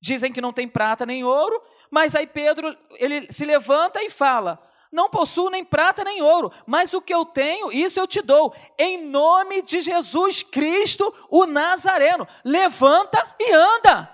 dizem 0.00 0.32
que 0.32 0.40
não 0.40 0.52
tem 0.52 0.68
prata 0.68 1.04
nem 1.04 1.24
ouro, 1.24 1.60
mas 1.90 2.14
aí 2.14 2.28
Pedro 2.28 2.78
ele 2.92 3.26
se 3.32 3.44
levanta 3.44 4.00
e 4.04 4.08
fala: 4.08 4.67
não 4.90 5.10
possuo 5.10 5.50
nem 5.50 5.64
prata 5.64 6.04
nem 6.04 6.22
ouro, 6.22 6.50
mas 6.66 6.94
o 6.94 7.00
que 7.00 7.12
eu 7.12 7.24
tenho, 7.24 7.70
isso 7.72 8.00
eu 8.00 8.06
te 8.06 8.22
dou. 8.22 8.54
Em 8.78 8.98
nome 8.98 9.62
de 9.62 9.80
Jesus 9.80 10.42
Cristo, 10.42 11.14
o 11.28 11.46
Nazareno. 11.46 12.26
Levanta 12.44 13.34
e 13.38 13.52
anda. 13.52 14.10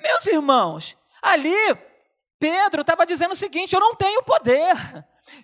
Meus 0.00 0.26
irmãos, 0.26 0.96
ali 1.20 1.54
Pedro 2.38 2.82
estava 2.82 3.06
dizendo 3.06 3.32
o 3.32 3.36
seguinte: 3.36 3.74
eu 3.74 3.80
não 3.80 3.94
tenho 3.94 4.22
poder. 4.22 4.76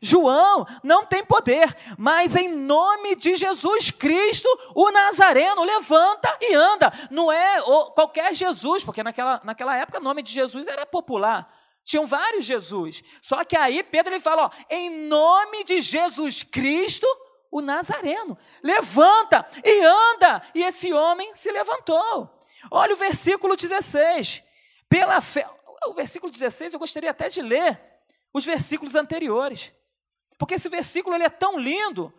João 0.01 0.65
não 0.83 1.05
tem 1.05 1.25
poder, 1.25 1.77
mas 1.99 2.37
em 2.37 2.49
nome 2.49 3.17
de 3.17 3.35
Jesus 3.37 3.91
Cristo, 3.91 4.49
o 4.77 4.91
Nazareno 4.93 5.65
levanta 5.65 6.37
e 6.41 6.55
anda. 6.55 6.93
Não 7.11 7.33
é 7.33 7.61
qualquer 7.95 8.33
Jesus, 8.33 8.85
porque 8.85 9.03
naquela, 9.03 9.41
naquela 9.43 9.77
época 9.77 9.99
o 9.99 10.03
nome 10.03 10.23
de 10.23 10.33
Jesus 10.33 10.69
era 10.69 10.87
popular. 10.87 11.62
Tinham 11.85 12.07
vários 12.07 12.45
Jesus. 12.45 13.03
Só 13.21 13.45
que 13.45 13.57
aí 13.57 13.83
Pedro 13.83 14.15
ele 14.15 14.21
fala: 14.21 14.47
ó, 14.47 14.51
em 14.71 14.91
nome 14.91 15.65
de 15.65 15.81
Jesus 15.81 16.43
Cristo, 16.43 17.07
o 17.51 17.61
Nazareno, 17.61 18.39
levanta 18.63 19.47
e 19.65 19.85
anda. 19.85 20.43
E 20.55 20.63
esse 20.63 20.93
homem 20.93 21.35
se 21.35 21.51
levantou. 21.51 22.39
Olha 22.71 22.95
o 22.95 22.99
versículo 22.99 23.57
16. 23.57 24.43
Pela 24.89 25.21
fé. 25.21 25.49
O 25.87 25.95
versículo 25.95 26.31
16 26.31 26.75
eu 26.75 26.79
gostaria 26.79 27.11
até 27.11 27.29
de 27.29 27.43
ler 27.43 27.81
os 28.33 28.45
versículos 28.45 28.95
anteriores. 28.95 29.73
Porque 30.39 30.55
esse 30.55 30.69
versículo 30.69 31.17
ele 31.17 31.25
é 31.25 31.31
tão 31.31 31.59
lindo 31.59 32.13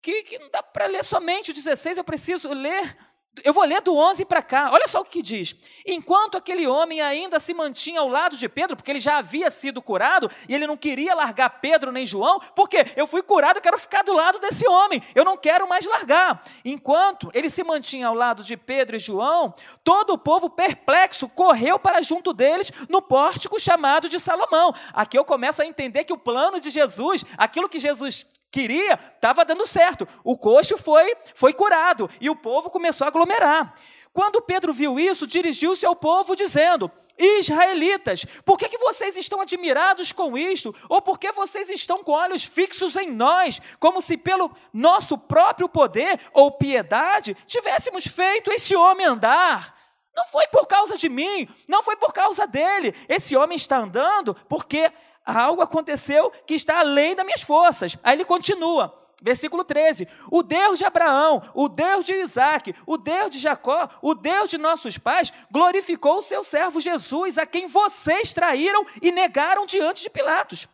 que, 0.00 0.22
que 0.22 0.38
não 0.38 0.48
dá 0.50 0.62
para 0.62 0.86
ler 0.86 1.04
somente 1.04 1.50
o 1.50 1.54
16, 1.54 1.98
eu 1.98 2.04
preciso 2.04 2.52
ler 2.52 2.96
eu 3.44 3.52
vou 3.52 3.64
ler 3.64 3.80
do 3.80 3.96
11 3.96 4.24
para 4.24 4.42
cá. 4.42 4.70
Olha 4.72 4.88
só 4.88 5.00
o 5.00 5.04
que 5.04 5.22
diz. 5.22 5.54
Enquanto 5.86 6.36
aquele 6.36 6.66
homem 6.66 7.00
ainda 7.00 7.40
se 7.40 7.54
mantinha 7.54 8.00
ao 8.00 8.08
lado 8.08 8.36
de 8.36 8.48
Pedro, 8.48 8.76
porque 8.76 8.90
ele 8.90 9.00
já 9.00 9.18
havia 9.18 9.50
sido 9.50 9.80
curado 9.80 10.30
e 10.48 10.54
ele 10.54 10.66
não 10.66 10.76
queria 10.76 11.14
largar 11.14 11.60
Pedro 11.60 11.92
nem 11.92 12.06
João, 12.06 12.40
porque 12.54 12.84
eu 12.96 13.06
fui 13.06 13.22
curado, 13.22 13.58
eu 13.58 13.62
quero 13.62 13.78
ficar 13.78 14.02
do 14.02 14.12
lado 14.12 14.38
desse 14.38 14.66
homem. 14.66 15.02
Eu 15.14 15.24
não 15.24 15.36
quero 15.36 15.68
mais 15.68 15.84
largar. 15.86 16.42
Enquanto 16.64 17.30
ele 17.34 17.50
se 17.50 17.62
mantinha 17.64 18.06
ao 18.08 18.14
lado 18.14 18.42
de 18.42 18.56
Pedro 18.56 18.96
e 18.96 19.00
João, 19.00 19.54
todo 19.82 20.12
o 20.12 20.18
povo 20.18 20.50
perplexo 20.50 21.28
correu 21.28 21.78
para 21.78 22.02
junto 22.02 22.32
deles 22.32 22.72
no 22.88 23.00
pórtico 23.00 23.60
chamado 23.60 24.08
de 24.08 24.18
Salomão. 24.20 24.74
Aqui 24.92 25.18
eu 25.18 25.24
começo 25.24 25.62
a 25.62 25.66
entender 25.66 26.04
que 26.04 26.12
o 26.12 26.18
plano 26.18 26.60
de 26.60 26.70
Jesus, 26.70 27.24
aquilo 27.36 27.68
que 27.68 27.80
Jesus 27.80 28.26
queria, 28.50 28.98
estava 29.14 29.44
dando 29.44 29.66
certo. 29.66 30.06
O 30.24 30.36
coxo 30.36 30.76
foi, 30.76 31.14
foi 31.34 31.52
curado 31.52 32.08
e 32.20 32.30
o 32.30 32.36
povo 32.36 32.70
começou 32.70 33.04
a 33.04 33.08
aglomerar. 33.08 33.74
Quando 34.12 34.42
Pedro 34.42 34.72
viu 34.72 34.98
isso, 34.98 35.26
dirigiu-se 35.26 35.86
ao 35.86 35.94
povo 35.94 36.34
dizendo: 36.34 36.90
Israelitas, 37.18 38.24
por 38.44 38.56
que, 38.56 38.68
que 38.68 38.78
vocês 38.78 39.16
estão 39.16 39.40
admirados 39.40 40.12
com 40.12 40.38
isto? 40.38 40.74
Ou 40.88 41.02
por 41.02 41.18
que 41.18 41.32
vocês 41.32 41.68
estão 41.68 42.02
com 42.02 42.12
olhos 42.12 42.44
fixos 42.44 42.96
em 42.96 43.10
nós, 43.10 43.60
como 43.78 44.00
se 44.00 44.16
pelo 44.16 44.50
nosso 44.72 45.18
próprio 45.18 45.68
poder 45.68 46.20
ou 46.32 46.52
piedade 46.52 47.36
tivéssemos 47.46 48.06
feito 48.06 48.52
esse 48.52 48.74
homem 48.74 49.06
andar? 49.06 49.76
Não 50.16 50.24
foi 50.26 50.48
por 50.48 50.66
causa 50.66 50.96
de 50.96 51.08
mim, 51.08 51.48
não 51.68 51.82
foi 51.82 51.96
por 51.96 52.12
causa 52.12 52.44
dele. 52.46 52.92
Esse 53.08 53.36
homem 53.36 53.56
está 53.56 53.78
andando 53.78 54.34
porque 54.48 54.90
algo 55.36 55.62
aconteceu 55.62 56.30
que 56.46 56.54
está 56.54 56.80
além 56.80 57.14
das 57.14 57.26
minhas 57.26 57.42
forças. 57.42 57.96
Aí 58.02 58.16
ele 58.16 58.24
continua. 58.24 58.94
Versículo 59.20 59.64
13: 59.64 60.06
O 60.30 60.42
Deus 60.42 60.78
de 60.78 60.84
Abraão, 60.84 61.42
o 61.54 61.68
Deus 61.68 62.06
de 62.06 62.12
Isaac, 62.12 62.74
o 62.86 62.96
Deus 62.96 63.30
de 63.30 63.38
Jacó, 63.38 63.88
o 64.00 64.14
Deus 64.14 64.48
de 64.48 64.56
nossos 64.56 64.96
pais, 64.96 65.32
glorificou 65.50 66.18
o 66.18 66.22
seu 66.22 66.44
servo 66.44 66.80
Jesus, 66.80 67.36
a 67.36 67.44
quem 67.44 67.66
vocês 67.66 68.32
traíram 68.32 68.86
e 69.02 69.10
negaram 69.10 69.66
diante 69.66 70.02
de 70.02 70.10
Pilatos. 70.10 70.68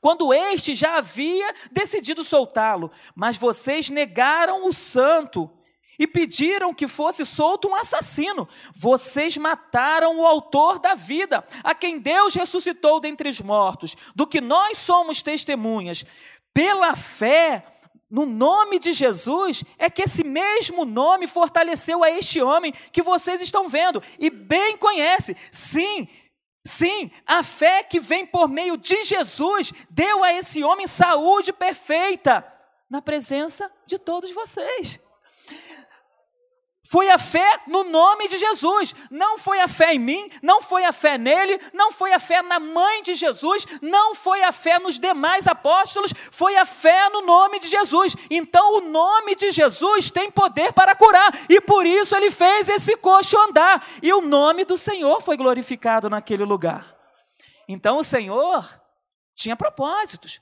Quando 0.00 0.32
este 0.32 0.74
já 0.74 0.96
havia 0.96 1.54
decidido 1.70 2.24
soltá-lo, 2.24 2.90
mas 3.14 3.36
vocês 3.36 3.90
negaram 3.90 4.66
o 4.66 4.72
santo 4.72 5.50
e 5.98 6.06
pediram 6.06 6.72
que 6.72 6.86
fosse 6.86 7.26
solto 7.26 7.68
um 7.68 7.74
assassino. 7.74 8.48
Vocês 8.74 9.36
mataram 9.36 10.18
o 10.18 10.26
autor 10.26 10.78
da 10.78 10.94
vida, 10.94 11.44
a 11.64 11.74
quem 11.74 11.98
Deus 11.98 12.34
ressuscitou 12.34 13.00
dentre 13.00 13.28
os 13.28 13.40
mortos, 13.40 13.96
do 14.14 14.26
que 14.26 14.40
nós 14.40 14.78
somos 14.78 15.22
testemunhas. 15.22 16.04
Pela 16.54 16.94
fé, 16.94 17.66
no 18.10 18.24
nome 18.24 18.78
de 18.78 18.92
Jesus, 18.92 19.64
é 19.78 19.90
que 19.90 20.02
esse 20.02 20.22
mesmo 20.24 20.84
nome 20.84 21.26
fortaleceu 21.26 22.02
a 22.04 22.10
este 22.10 22.40
homem 22.40 22.72
que 22.92 23.02
vocês 23.02 23.40
estão 23.40 23.68
vendo 23.68 24.02
e 24.18 24.30
bem 24.30 24.76
conhece. 24.76 25.36
Sim, 25.50 26.08
Sim, 26.64 27.10
a 27.26 27.42
fé 27.42 27.82
que 27.82 27.98
vem 27.98 28.26
por 28.26 28.46
meio 28.46 28.76
de 28.76 29.02
Jesus 29.06 29.72
deu 29.88 30.22
a 30.22 30.34
esse 30.34 30.62
homem 30.62 30.86
saúde 30.86 31.50
perfeita 31.50 32.46
na 32.90 33.00
presença 33.00 33.72
de 33.86 33.98
todos 33.98 34.30
vocês. 34.32 35.00
Foi 36.90 37.10
a 37.10 37.18
fé 37.18 37.60
no 37.66 37.84
nome 37.84 38.28
de 38.28 38.38
Jesus. 38.38 38.94
Não 39.10 39.36
foi 39.36 39.60
a 39.60 39.68
fé 39.68 39.92
em 39.92 39.98
mim, 39.98 40.30
não 40.42 40.62
foi 40.62 40.86
a 40.86 40.92
fé 40.92 41.18
nele, 41.18 41.60
não 41.74 41.92
foi 41.92 42.14
a 42.14 42.18
fé 42.18 42.40
na 42.40 42.58
mãe 42.58 43.02
de 43.02 43.14
Jesus, 43.14 43.66
não 43.82 44.14
foi 44.14 44.42
a 44.42 44.52
fé 44.52 44.78
nos 44.78 44.98
demais 44.98 45.46
apóstolos, 45.46 46.14
foi 46.30 46.56
a 46.56 46.64
fé 46.64 47.10
no 47.10 47.20
nome 47.20 47.58
de 47.58 47.68
Jesus. 47.68 48.16
Então 48.30 48.78
o 48.78 48.80
nome 48.80 49.34
de 49.34 49.50
Jesus 49.50 50.10
tem 50.10 50.30
poder 50.30 50.72
para 50.72 50.96
curar 50.96 51.30
e 51.50 51.60
por 51.60 51.84
isso 51.84 52.16
ele 52.16 52.30
fez 52.30 52.70
esse 52.70 52.96
coxo 52.96 53.36
andar 53.36 53.86
e 54.02 54.10
o 54.14 54.22
nome 54.22 54.64
do 54.64 54.78
Senhor 54.78 55.20
foi 55.20 55.36
glorificado 55.36 56.08
naquele 56.08 56.44
lugar. 56.44 56.96
Então 57.68 57.98
o 57.98 58.04
Senhor 58.04 58.66
tinha 59.36 59.54
propósitos, 59.54 60.40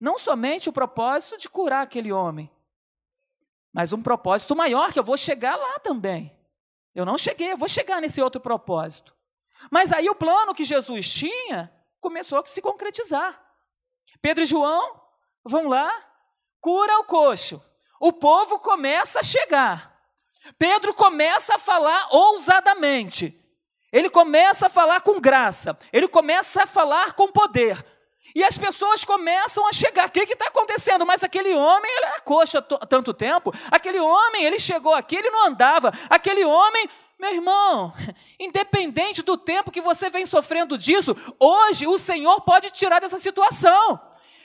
não 0.00 0.18
somente 0.18 0.68
o 0.68 0.72
propósito 0.72 1.38
de 1.38 1.48
curar 1.48 1.82
aquele 1.82 2.10
homem, 2.12 2.50
mas 3.74 3.92
um 3.92 4.00
propósito 4.00 4.54
maior, 4.54 4.92
que 4.92 4.98
eu 5.00 5.04
vou 5.04 5.18
chegar 5.18 5.56
lá 5.56 5.80
também. 5.80 6.32
Eu 6.94 7.04
não 7.04 7.18
cheguei, 7.18 7.50
eu 7.50 7.56
vou 7.56 7.68
chegar 7.68 8.00
nesse 8.00 8.22
outro 8.22 8.40
propósito. 8.40 9.12
Mas 9.68 9.92
aí 9.92 10.08
o 10.08 10.14
plano 10.14 10.54
que 10.54 10.62
Jesus 10.62 11.12
tinha 11.12 11.72
começou 12.00 12.38
a 12.38 12.46
se 12.46 12.62
concretizar. 12.62 13.42
Pedro 14.22 14.44
e 14.44 14.46
João 14.46 15.00
vão 15.44 15.66
lá, 15.66 15.92
cura 16.60 17.00
o 17.00 17.04
coxo. 17.04 17.60
O 18.00 18.12
povo 18.12 18.60
começa 18.60 19.18
a 19.18 19.24
chegar. 19.24 19.98
Pedro 20.56 20.94
começa 20.94 21.56
a 21.56 21.58
falar 21.58 22.08
ousadamente. 22.12 23.40
Ele 23.90 24.08
começa 24.08 24.66
a 24.66 24.70
falar 24.70 25.00
com 25.00 25.20
graça. 25.20 25.76
Ele 25.92 26.06
começa 26.06 26.62
a 26.62 26.66
falar 26.66 27.14
com 27.14 27.32
poder. 27.32 27.84
E 28.34 28.42
as 28.42 28.56
pessoas 28.56 29.04
começam 29.04 29.66
a 29.66 29.72
chegar. 29.72 30.08
O 30.08 30.10
que 30.10 30.20
está 30.20 30.46
acontecendo? 30.46 31.04
Mas 31.04 31.24
aquele 31.24 31.54
homem, 31.54 31.90
ele 31.90 32.06
era 32.06 32.20
coxa 32.20 32.58
há 32.58 32.86
tanto 32.86 33.12
tempo. 33.12 33.52
Aquele 33.70 33.98
homem, 33.98 34.44
ele 34.44 34.58
chegou 34.58 34.94
aqui, 34.94 35.16
ele 35.16 35.30
não 35.30 35.46
andava. 35.46 35.92
Aquele 36.08 36.44
homem, 36.44 36.88
meu 37.18 37.34
irmão, 37.34 37.92
independente 38.38 39.22
do 39.22 39.36
tempo 39.36 39.70
que 39.70 39.80
você 39.80 40.10
vem 40.10 40.26
sofrendo 40.26 40.78
disso, 40.78 41.14
hoje 41.40 41.86
o 41.86 41.98
Senhor 41.98 42.40
pode 42.42 42.70
tirar 42.70 43.00
dessa 43.00 43.18
situação. 43.18 44.00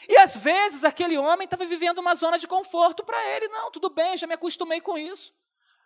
E 0.08 0.18
às 0.18 0.36
vezes 0.36 0.84
aquele 0.84 1.18
homem 1.18 1.46
estava 1.46 1.66
vivendo 1.66 2.00
uma 2.00 2.16
zona 2.16 2.40
de 2.40 2.48
conforto 2.48 3.04
para 3.04 3.24
ele. 3.36 3.48
Não, 3.48 3.70
tudo 3.70 3.90
bem, 3.90 4.18
já 4.18 4.26
me 4.26 4.34
acostumei 4.34 4.82
com 4.82 4.98
isso. 4.98 5.34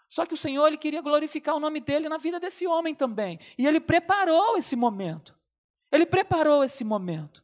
Só 0.07 0.25
que 0.25 0.33
o 0.33 0.37
Senhor 0.37 0.67
ele 0.67 0.77
queria 0.77 1.01
glorificar 1.01 1.55
o 1.55 1.59
nome 1.59 1.79
dele 1.79 2.07
na 2.07 2.17
vida 2.17 2.39
desse 2.39 2.67
homem 2.67 2.93
também. 2.93 3.39
E 3.57 3.65
ele 3.65 3.79
preparou 3.79 4.57
esse 4.57 4.75
momento. 4.75 5.35
Ele 5.91 6.05
preparou 6.05 6.63
esse 6.63 6.83
momento. 6.83 7.43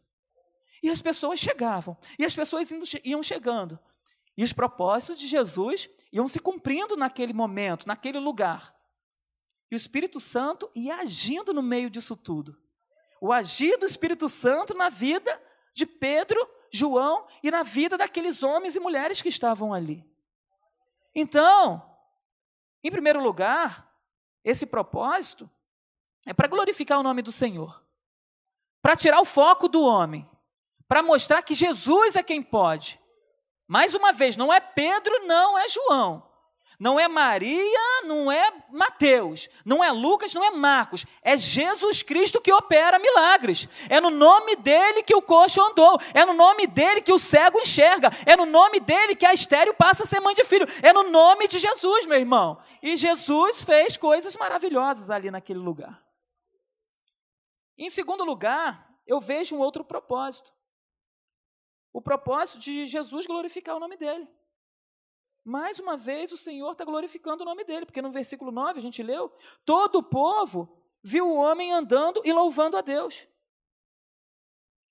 E 0.81 0.89
as 0.89 1.01
pessoas 1.01 1.39
chegavam, 1.39 1.97
e 2.17 2.25
as 2.25 2.33
pessoas 2.33 2.69
iam 3.03 3.21
chegando. 3.21 3.79
E 4.37 4.43
os 4.43 4.53
propósitos 4.53 5.19
de 5.19 5.27
Jesus 5.27 5.89
iam 6.11 6.27
se 6.27 6.39
cumprindo 6.39 6.95
naquele 6.95 7.33
momento, 7.33 7.87
naquele 7.87 8.19
lugar. 8.19 8.73
E 9.69 9.75
o 9.75 9.77
Espírito 9.77 10.19
Santo 10.19 10.69
ia 10.73 10.95
agindo 10.95 11.53
no 11.53 11.61
meio 11.61 11.89
disso 11.89 12.15
tudo. 12.15 12.57
O 13.21 13.33
agir 13.33 13.77
do 13.77 13.85
Espírito 13.85 14.29
Santo 14.29 14.73
na 14.73 14.89
vida 14.89 15.41
de 15.73 15.85
Pedro, 15.85 16.39
João 16.71 17.27
e 17.43 17.51
na 17.51 17.63
vida 17.63 17.97
daqueles 17.97 18.41
homens 18.41 18.75
e 18.75 18.79
mulheres 18.79 19.21
que 19.21 19.29
estavam 19.29 19.73
ali. 19.73 20.05
Então, 21.13 21.85
em 22.83 22.89
primeiro 22.89 23.21
lugar, 23.21 23.93
esse 24.43 24.65
propósito 24.65 25.49
é 26.25 26.33
para 26.33 26.47
glorificar 26.47 26.99
o 26.99 27.03
nome 27.03 27.21
do 27.21 27.31
Senhor, 27.31 27.83
para 28.81 28.95
tirar 28.95 29.19
o 29.19 29.25
foco 29.25 29.67
do 29.67 29.81
homem 29.81 30.29
para 30.89 31.03
mostrar 31.03 31.43
que 31.43 31.53
Jesus 31.53 32.15
é 32.15 32.23
quem 32.23 32.41
pode. 32.41 32.99
Mais 33.67 33.93
uma 33.93 34.11
vez, 34.11 34.35
não 34.35 34.51
é 34.51 34.59
Pedro, 34.59 35.27
não 35.27 35.55
é 35.55 35.69
João. 35.69 36.27
Não 36.79 36.97
é 36.97 37.09
Maria, 37.09 38.01
não 38.05 38.31
é 38.31 38.53
Mateus, 38.71 39.49
não 39.65 39.83
é 39.83 39.91
Lucas, 39.91 40.33
não 40.33 40.43
é 40.43 40.49
Marcos. 40.49 41.05
É 41.21 41.37
Jesus 41.37 42.01
Cristo 42.01 42.39
que 42.39 42.53
opera 42.53 42.97
milagres. 42.97 43.67
É 43.89 43.99
no 43.99 44.09
nome 44.09 44.55
dele 44.55 45.03
que 45.03 45.13
o 45.13 45.21
coxo 45.21 45.61
andou. 45.61 45.99
É 46.13 46.25
no 46.25 46.33
nome 46.33 46.65
dele 46.65 47.01
que 47.01 47.11
o 47.11 47.19
cego 47.19 47.59
enxerga. 47.59 48.09
É 48.25 48.35
no 48.35 48.45
nome 48.45 48.79
dele 48.79 49.13
que 49.13 49.25
a 49.25 49.33
estéreo 49.33 49.75
passa 49.75 50.03
a 50.03 50.07
ser 50.07 50.21
mãe 50.21 50.33
de 50.33 50.45
filho. 50.45 50.65
É 50.81 50.93
no 50.93 51.03
nome 51.11 51.49
de 51.49 51.59
Jesus, 51.59 52.07
meu 52.07 52.17
irmão. 52.17 52.57
E 52.81 52.95
Jesus 52.95 53.61
fez 53.61 53.97
coisas 53.97 54.37
maravilhosas 54.37 55.09
ali 55.09 55.29
naquele 55.29 55.59
lugar. 55.59 56.01
Em 57.77 57.89
segundo 57.89 58.23
lugar, 58.23 58.87
eu 59.05 59.19
vejo 59.19 59.53
um 59.53 59.59
outro 59.59 59.83
propósito 59.83 60.57
o 61.99 62.01
propósito 62.01 62.59
de 62.59 62.87
Jesus 62.87 63.27
glorificar 63.27 63.75
o 63.75 63.79
nome 63.79 63.97
dele. 63.97 64.25
Mais 65.43 65.79
uma 65.79 65.97
vez, 65.97 66.31
o 66.31 66.37
Senhor 66.37 66.71
está 66.71 66.85
glorificando 66.85 67.43
o 67.43 67.45
nome 67.45 67.65
dele, 67.65 67.85
porque 67.85 68.01
no 68.01 68.09
versículo 68.09 68.51
9 68.51 68.79
a 68.79 68.81
gente 68.81 69.03
leu: 69.03 69.31
todo 69.65 69.97
o 69.97 70.03
povo 70.03 70.81
viu 71.03 71.29
o 71.29 71.35
homem 71.35 71.73
andando 71.73 72.21
e 72.23 72.31
louvando 72.31 72.77
a 72.77 72.81
Deus. 72.81 73.27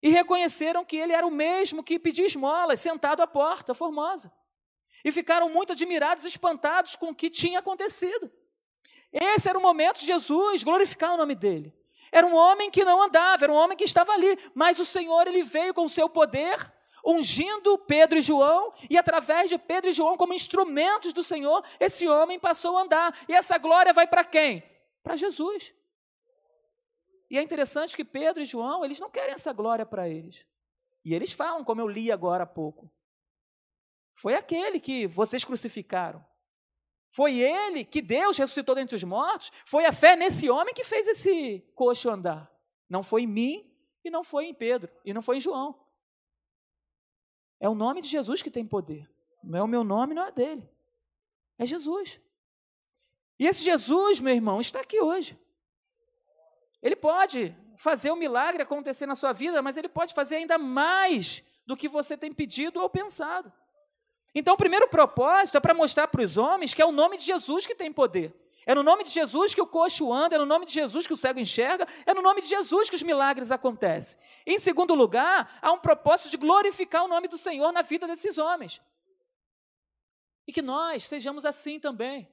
E 0.03 0.11
reconheceram 0.11 0.85
que 0.85 0.99
ele 0.99 1.15
era 1.15 1.27
o 1.27 1.31
mesmo 1.31 1.83
que 1.83 1.99
pedia 1.99 2.27
esmolas, 2.27 2.81
sentado 2.81 3.23
à 3.23 3.27
porta, 3.27 3.73
formosa. 3.73 4.31
E 5.03 5.11
ficaram 5.11 5.49
muito 5.49 5.73
admirados 5.73 6.27
espantados 6.27 6.95
com 6.95 7.09
o 7.09 7.15
que 7.15 7.31
tinha 7.31 7.61
acontecido. 7.61 8.31
Esse 9.11 9.49
era 9.49 9.59
o 9.59 9.63
momento 9.63 10.01
de 10.01 10.07
Jesus 10.07 10.63
glorificar 10.63 11.15
o 11.15 11.17
nome 11.17 11.35
dele. 11.35 11.75
Era 12.13 12.27
um 12.27 12.35
homem 12.35 12.71
que 12.71 12.85
não 12.85 13.03
andava, 13.03 13.45
era 13.45 13.53
um 13.53 13.57
homem 13.57 13.77
que 13.77 13.85
estava 13.85 14.13
ali, 14.13 14.39
mas 14.55 14.79
o 14.79 14.85
Senhor 14.85 15.27
ele 15.27 15.43
veio 15.43 15.73
com 15.73 15.87
o 15.87 15.91
seu 15.91 16.09
poder 16.09 16.77
ungindo 17.05 17.79
Pedro 17.79 18.19
e 18.19 18.23
João, 18.23 18.73
e 18.89 18.97
através 18.97 19.49
de 19.49 19.59
Pedro 19.59 19.91
e 19.91 19.93
João, 19.93 20.17
como 20.17 20.35
instrumentos 20.35 21.13
do 21.13 21.23
Senhor, 21.23 21.65
esse 21.79 22.07
homem 22.09 22.39
passou 22.39 22.77
a 22.77 22.83
andar. 22.83 23.19
E 23.29 23.35
essa 23.35 23.59
glória 23.59 23.93
vai 23.93 24.07
para 24.07 24.25
quem? 24.25 24.63
Para 25.03 25.17
Jesus. 25.17 25.75
E 27.31 27.37
é 27.37 27.43
interessante 27.43 27.97
que 27.97 28.05
Pedro 28.05 28.43
e 28.43 28.47
João, 28.47 28.85
eles 28.85 28.99
não 28.99 29.11
querem 29.11 29.35
essa 29.35 29.53
glória 29.53 29.85
para 29.85 30.09
eles. 30.09 30.47
E 31.05 31.15
eles 31.15 31.33
falam, 31.33 31.65
como 31.65 31.81
eu 31.81 31.89
li 31.89 32.11
agora 32.11 32.45
há 32.45 32.47
pouco. 32.47 32.91
Foi 34.15 34.35
aquele 34.35 34.81
que 34.81 35.07
vocês 35.07 35.45
crucificaram. 35.45 36.25
Foi 37.11 37.39
ele 37.39 37.85
que 37.85 38.03
Deus 38.03 38.37
ressuscitou 38.37 38.75
dentre 38.75 38.97
os 38.97 39.05
mortos. 39.05 39.51
Foi 39.65 39.87
a 39.87 39.93
fé 39.93 40.17
nesse 40.17 40.51
homem 40.51 40.75
que 40.75 40.85
fez 40.85 41.07
esse 41.07 41.61
coxo 41.75 42.11
andar. 42.11 42.51
Não 42.89 43.03
foi 43.03 43.23
em 43.23 43.27
mim 43.27 43.77
e 44.05 44.11
não 44.11 44.25
foi 44.25 44.47
em 44.47 44.55
Pedro 44.55 44.91
e 45.05 45.13
não 45.13 45.23
foi 45.23 45.37
em 45.37 45.41
João. 45.41 45.79
É 47.61 47.69
o 47.69 47.75
nome 47.75 48.01
de 48.01 48.09
Jesus 48.09 48.43
que 48.43 48.51
tem 48.51 48.65
poder. 48.65 49.09
Não 49.43 49.59
é 49.59 49.63
o 49.63 49.69
meu 49.69 49.85
nome, 49.85 50.15
não 50.15 50.27
é 50.27 50.33
dele. 50.33 50.69
É 51.59 51.67
Jesus. 51.67 52.21
E 53.39 53.47
esse 53.47 53.65
Jesus, 53.65 54.21
meu 54.21 54.35
irmão, 54.35 54.61
está 54.61 54.81
aqui 54.81 55.01
hoje. 55.01 55.39
Ele 56.83 56.97
pode 56.97 57.57
fazer 57.77 58.11
o 58.11 58.15
um 58.15 58.17
milagre 58.17 58.63
acontecer 58.63 59.07
na 59.07 59.15
sua 59.15 59.33
vida, 59.33 59.63
mas 59.63 59.77
ele 59.77 59.89
pode 59.89 60.15
fazer 60.15 60.37
ainda 60.37 60.59
mais 60.59 61.45
do 61.67 61.77
que 61.77 61.89
você 61.89 62.17
tem 62.17 62.33
pedido 62.33 62.81
ou 62.81 62.89
pensado. 62.89 63.53
Então, 64.35 64.55
o 64.55 64.59
primeiro 64.59 64.89
propósito 64.89 65.57
é 65.57 65.61
para 65.61 65.75
mostrar 65.75 66.09
para 66.09 66.23
os 66.23 66.37
homens 66.37 66.75
que 66.75 66.83
é 66.83 66.87
o 66.87 66.93
nome 66.93 67.17
de 67.17 67.25
Jesus 67.25 67.67
que 67.67 67.75
tem 67.75 67.93
poder. 67.93 68.35
É 68.69 68.75
no 68.75 68.83
nome 68.83 69.03
de 69.03 69.09
Jesus 69.09 69.55
que 69.55 69.63
o 69.63 69.67
coxo 69.67 70.13
anda, 70.13 70.37
é 70.37 70.39
no 70.39 70.45
nome 70.45 70.67
de 70.67 70.75
Jesus 70.75 71.07
que 71.07 71.13
o 71.15 71.17
cego 71.17 71.41
enxerga, 71.41 71.89
é 72.05 72.13
no 72.13 72.21
nome 72.21 72.43
de 72.43 72.49
Jesus 72.49 72.91
que 72.91 72.97
os 72.97 73.03
milagres 73.03 73.51
acontecem. 73.51 74.21
Em 74.47 74.59
segundo 74.59 74.95
lugar, 74.95 75.59
há 75.63 75.73
um 75.73 75.79
propósito 75.79 76.29
de 76.29 76.37
glorificar 76.37 77.03
o 77.03 77.09
nome 77.09 77.29
do 77.29 77.39
Senhor 77.39 77.73
na 77.73 77.81
vida 77.81 78.07
desses 78.07 78.37
homens. 78.37 78.79
E 80.47 80.53
que 80.53 80.61
nós 80.61 81.05
sejamos 81.05 81.47
assim 81.47 81.81
também 81.81 82.29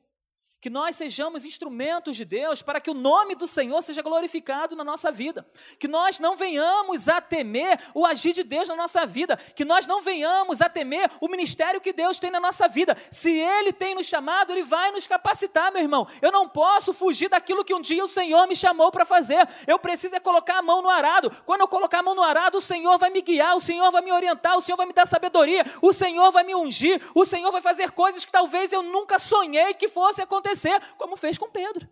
que 0.65 0.69
nós 0.71 0.95
sejamos 0.95 1.45
instrumentos 1.45 2.17
de 2.17 2.25
Deus 2.25 2.63
para 2.63 2.81
que 2.81 2.89
o 2.89 2.93
nome 2.95 3.35
do 3.35 3.45
Senhor 3.45 3.83
seja 3.83 4.01
glorificado 4.01 4.75
na 4.75 4.83
nossa 4.83 5.11
vida, 5.11 5.45
que 5.77 5.87
nós 5.87 6.17
não 6.17 6.35
venhamos 6.35 7.07
a 7.07 7.21
temer 7.21 7.79
o 7.93 8.03
agir 8.03 8.33
de 8.33 8.41
Deus 8.41 8.67
na 8.67 8.75
nossa 8.75 9.05
vida, 9.05 9.37
que 9.55 9.63
nós 9.63 9.85
não 9.85 10.01
venhamos 10.01 10.63
a 10.63 10.67
temer 10.67 11.11
o 11.21 11.27
ministério 11.27 11.79
que 11.79 11.93
Deus 11.93 12.19
tem 12.19 12.31
na 12.31 12.39
nossa 12.39 12.67
vida. 12.67 12.97
Se 13.11 13.29
Ele 13.29 13.71
tem 13.71 13.93
nos 13.93 14.07
chamado, 14.07 14.51
Ele 14.53 14.63
vai 14.63 14.89
nos 14.89 15.05
capacitar, 15.05 15.71
meu 15.71 15.83
irmão. 15.83 16.07
Eu 16.19 16.31
não 16.31 16.49
posso 16.49 16.93
fugir 16.93 17.29
daquilo 17.29 17.63
que 17.63 17.75
um 17.75 17.79
dia 17.79 18.03
o 18.03 18.07
Senhor 18.07 18.47
me 18.47 18.55
chamou 18.55 18.91
para 18.91 19.05
fazer. 19.05 19.47
Eu 19.67 19.77
preciso 19.77 20.15
é 20.15 20.19
colocar 20.19 20.57
a 20.57 20.63
mão 20.63 20.81
no 20.81 20.89
arado. 20.89 21.29
Quando 21.45 21.61
eu 21.61 21.67
colocar 21.67 21.99
a 21.99 22.03
mão 22.03 22.15
no 22.15 22.23
arado, 22.23 22.57
o 22.57 22.61
Senhor 22.61 22.97
vai 22.97 23.11
me 23.11 23.21
guiar, 23.21 23.55
o 23.55 23.61
Senhor 23.61 23.91
vai 23.91 24.01
me 24.01 24.11
orientar, 24.11 24.57
o 24.57 24.61
Senhor 24.61 24.77
vai 24.77 24.87
me 24.87 24.93
dar 24.93 25.05
sabedoria, 25.05 25.63
o 25.79 25.93
Senhor 25.93 26.31
vai 26.31 26.43
me 26.43 26.55
ungir, 26.55 26.99
o 27.13 27.23
Senhor 27.23 27.51
vai 27.51 27.61
fazer 27.61 27.91
coisas 27.91 28.25
que 28.25 28.31
talvez 28.31 28.73
eu 28.73 28.81
nunca 28.81 29.19
sonhei 29.19 29.75
que 29.75 29.87
fosse 29.87 30.23
acontecer 30.23 30.54
acontecer, 30.55 30.81
como 30.97 31.17
fez 31.17 31.37
com 31.37 31.49
Pedro. 31.49 31.87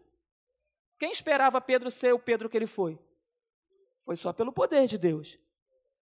Quem 0.97 1.12
esperava 1.12 1.60
Pedro 1.60 1.91
ser 1.91 2.13
o 2.13 2.19
Pedro 2.19 2.49
que 2.49 2.58
ele 2.58 2.67
foi? 2.67 2.97
Foi 3.99 4.15
só 4.15 4.32
pelo 4.32 4.54
poder 4.54 4.88
de 4.88 4.97
Deus. 4.97 5.38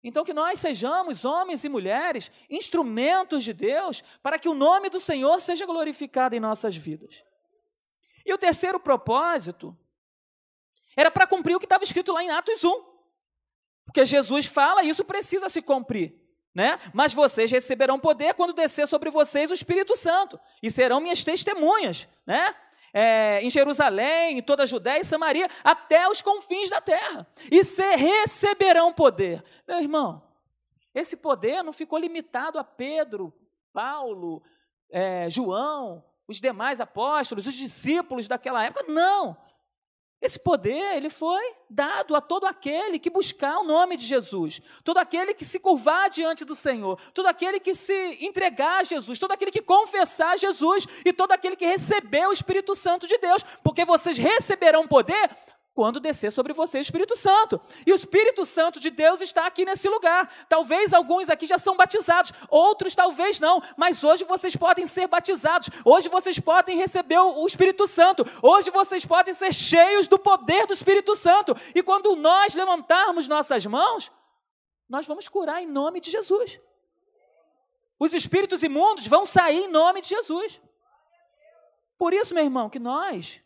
Então, 0.04 0.24
que 0.24 0.34
nós 0.34 0.60
sejamos, 0.60 1.26
homens 1.26 1.64
e 1.66 1.70
mulheres, 1.70 2.32
instrumentos 2.50 3.44
de 3.44 3.52
Deus, 3.54 4.04
para 4.22 4.40
que 4.40 4.48
o 4.48 4.54
nome 4.54 4.90
do 4.90 5.00
Senhor 5.00 5.42
seja 5.42 5.66
glorificado 5.66 6.36
em 6.36 6.40
nossas 6.40 6.76
vidas. 6.76 7.24
E 8.26 8.34
o 8.34 8.38
terceiro 8.38 8.80
propósito 8.80 9.78
era 10.96 11.12
para 11.12 11.28
cumprir 11.28 11.56
o 11.56 11.60
que 11.60 11.66
estava 11.66 11.84
escrito 11.84 12.14
lá 12.14 12.24
em 12.24 12.30
Atos 12.30 12.64
1. 12.64 12.98
Porque 13.86 14.06
Jesus 14.06 14.46
fala, 14.46 14.84
e 14.84 14.90
isso 14.90 15.04
precisa 15.04 15.50
se 15.50 15.62
cumprir 15.62 16.27
né? 16.58 16.80
Mas 16.92 17.14
vocês 17.14 17.52
receberão 17.52 18.00
poder 18.00 18.34
quando 18.34 18.52
descer 18.52 18.88
sobre 18.88 19.12
vocês 19.12 19.52
o 19.52 19.54
Espírito 19.54 19.96
Santo 19.96 20.40
e 20.64 20.72
serão 20.72 21.00
minhas 21.00 21.24
testemunhas, 21.24 22.08
né? 22.26 22.56
É, 22.92 23.40
em 23.44 23.50
Jerusalém, 23.52 24.40
em 24.40 24.42
toda 24.42 24.64
a 24.64 24.66
Judéia 24.66 25.00
e 25.00 25.06
Samaria, 25.06 25.48
até 25.64 26.10
os 26.10 26.20
confins 26.20 26.68
da 26.68 26.82
terra. 26.82 27.28
E 27.52 27.64
se 27.64 27.96
receberão 27.96 28.92
poder. 28.92 29.44
Meu 29.68 29.80
irmão, 29.80 30.24
esse 30.96 31.16
poder 31.18 31.62
não 31.62 31.72
ficou 31.72 32.00
limitado 32.00 32.58
a 32.58 32.64
Pedro, 32.64 33.32
Paulo, 33.72 34.42
é, 34.90 35.30
João, 35.30 36.04
os 36.28 36.42
demais 36.42 36.82
apóstolos, 36.82 37.46
os 37.46 37.54
discípulos 37.54 38.28
daquela 38.28 38.66
época. 38.66 38.92
Não. 38.92 39.38
Esse 40.20 40.40
poder, 40.40 40.96
ele 40.96 41.12
foi 41.12 41.42
dado 41.70 42.16
a 42.16 42.22
todo 42.22 42.46
aquele 42.48 42.98
que 42.98 43.10
buscar 43.10 43.60
o 43.60 43.64
nome 43.64 43.96
de 43.96 44.04
Jesus, 44.04 44.60
todo 44.84 44.98
aquele 44.98 45.32
que 45.32 45.46
se 45.46 45.60
curvar 45.60 46.10
diante 46.10 46.44
do 46.44 46.56
Senhor, 46.56 47.00
todo 47.14 47.28
aquele 47.28 47.60
que 47.60 47.76
se 47.76 48.18
entregar 48.22 48.80
a 48.80 48.84
Jesus, 48.84 49.20
todo 49.20 49.32
aquele 49.32 49.52
que 49.52 49.62
confessar 49.62 50.40
Jesus 50.40 50.88
e 51.06 51.14
todo 51.14 51.34
aquele 51.34 51.56
que 51.56 51.68
receber 51.68 52.28
o 52.28 52.34
Espírito 52.34 52.76
Santo 52.76 53.08
de 53.08 53.16
Deus, 53.20 53.44
porque 53.64 53.86
vocês 53.86 54.18
receberão 54.18 54.88
poder 54.88 55.30
quando 55.78 56.00
descer 56.00 56.32
sobre 56.32 56.54
você 56.54 56.80
o 56.80 56.82
Espírito 56.82 57.16
Santo. 57.16 57.62
E 57.86 57.94
o 57.94 57.96
Espírito 57.96 58.44
Santo 58.48 58.80
de 58.80 58.90
Deus 58.90 59.22
está 59.22 59.46
aqui 59.46 59.64
nesse 59.64 59.88
lugar. 59.88 60.28
Talvez 60.50 60.92
alguns 60.92 61.30
aqui 61.30 61.46
já 61.46 61.60
são 61.60 61.78
batizados, 61.78 62.34
outros 62.50 62.96
talvez 62.96 63.40
não, 63.40 63.62
mas 63.78 64.04
hoje 64.04 64.24
vocês 64.24 64.56
podem 64.56 64.88
ser 64.88 65.06
batizados. 65.06 65.70
Hoje 65.86 66.10
vocês 66.10 66.40
podem 66.40 66.78
receber 66.78 67.20
o 67.20 67.46
Espírito 67.46 67.88
Santo. 67.88 68.26
Hoje 68.42 68.72
vocês 68.72 69.06
podem 69.06 69.36
ser 69.36 69.54
cheios 69.54 70.08
do 70.08 70.18
poder 70.18 70.66
do 70.66 70.74
Espírito 70.74 71.16
Santo. 71.16 71.56
E 71.76 71.84
quando 71.84 72.16
nós 72.16 72.56
levantarmos 72.56 73.28
nossas 73.28 73.64
mãos, 73.68 74.12
nós 74.90 75.06
vamos 75.06 75.28
curar 75.28 75.62
em 75.62 75.68
nome 75.68 76.00
de 76.00 76.10
Jesus. 76.10 76.60
Os 78.00 78.16
espíritos 78.16 78.64
imundos 78.64 79.06
vão 79.06 79.28
sair 79.28 79.66
em 79.66 79.68
nome 79.68 80.02
de 80.02 80.08
Jesus. 80.08 80.60
Por 82.00 82.16
isso, 82.16 82.34
meu 82.34 82.46
irmão, 82.46 82.68
que 82.68 82.80
nós, 82.80 83.40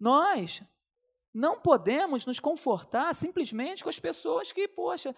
nós 0.00 0.60
não 1.36 1.60
podemos 1.60 2.24
nos 2.24 2.40
confortar 2.40 3.14
simplesmente 3.14 3.84
com 3.84 3.90
as 3.90 4.00
pessoas 4.00 4.52
que, 4.52 4.66
poxa, 4.66 5.14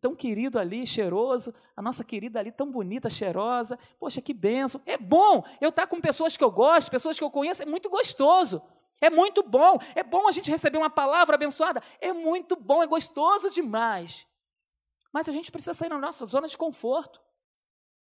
tão 0.00 0.14
querido 0.14 0.56
ali, 0.56 0.86
cheiroso, 0.86 1.52
a 1.76 1.82
nossa 1.82 2.04
querida 2.04 2.38
ali 2.38 2.52
tão 2.52 2.70
bonita, 2.70 3.10
cheirosa, 3.10 3.76
poxa, 3.98 4.22
que 4.22 4.32
benção. 4.32 4.80
É 4.86 4.96
bom 4.96 5.44
eu 5.60 5.70
estar 5.70 5.88
com 5.88 6.00
pessoas 6.00 6.36
que 6.36 6.44
eu 6.44 6.50
gosto, 6.50 6.92
pessoas 6.92 7.18
que 7.18 7.24
eu 7.24 7.30
conheço, 7.30 7.60
é 7.60 7.66
muito 7.66 7.90
gostoso. 7.90 8.62
É 9.00 9.10
muito 9.10 9.42
bom, 9.42 9.80
é 9.96 10.04
bom 10.04 10.28
a 10.28 10.32
gente 10.32 10.48
receber 10.48 10.78
uma 10.78 10.88
palavra 10.88 11.34
abençoada, 11.34 11.82
é 12.00 12.12
muito 12.12 12.54
bom, 12.54 12.80
é 12.80 12.86
gostoso 12.86 13.50
demais. 13.50 14.24
Mas 15.12 15.28
a 15.28 15.32
gente 15.32 15.50
precisa 15.50 15.74
sair 15.74 15.88
da 15.88 15.98
nossa 15.98 16.24
zona 16.24 16.46
de 16.46 16.56
conforto. 16.56 17.20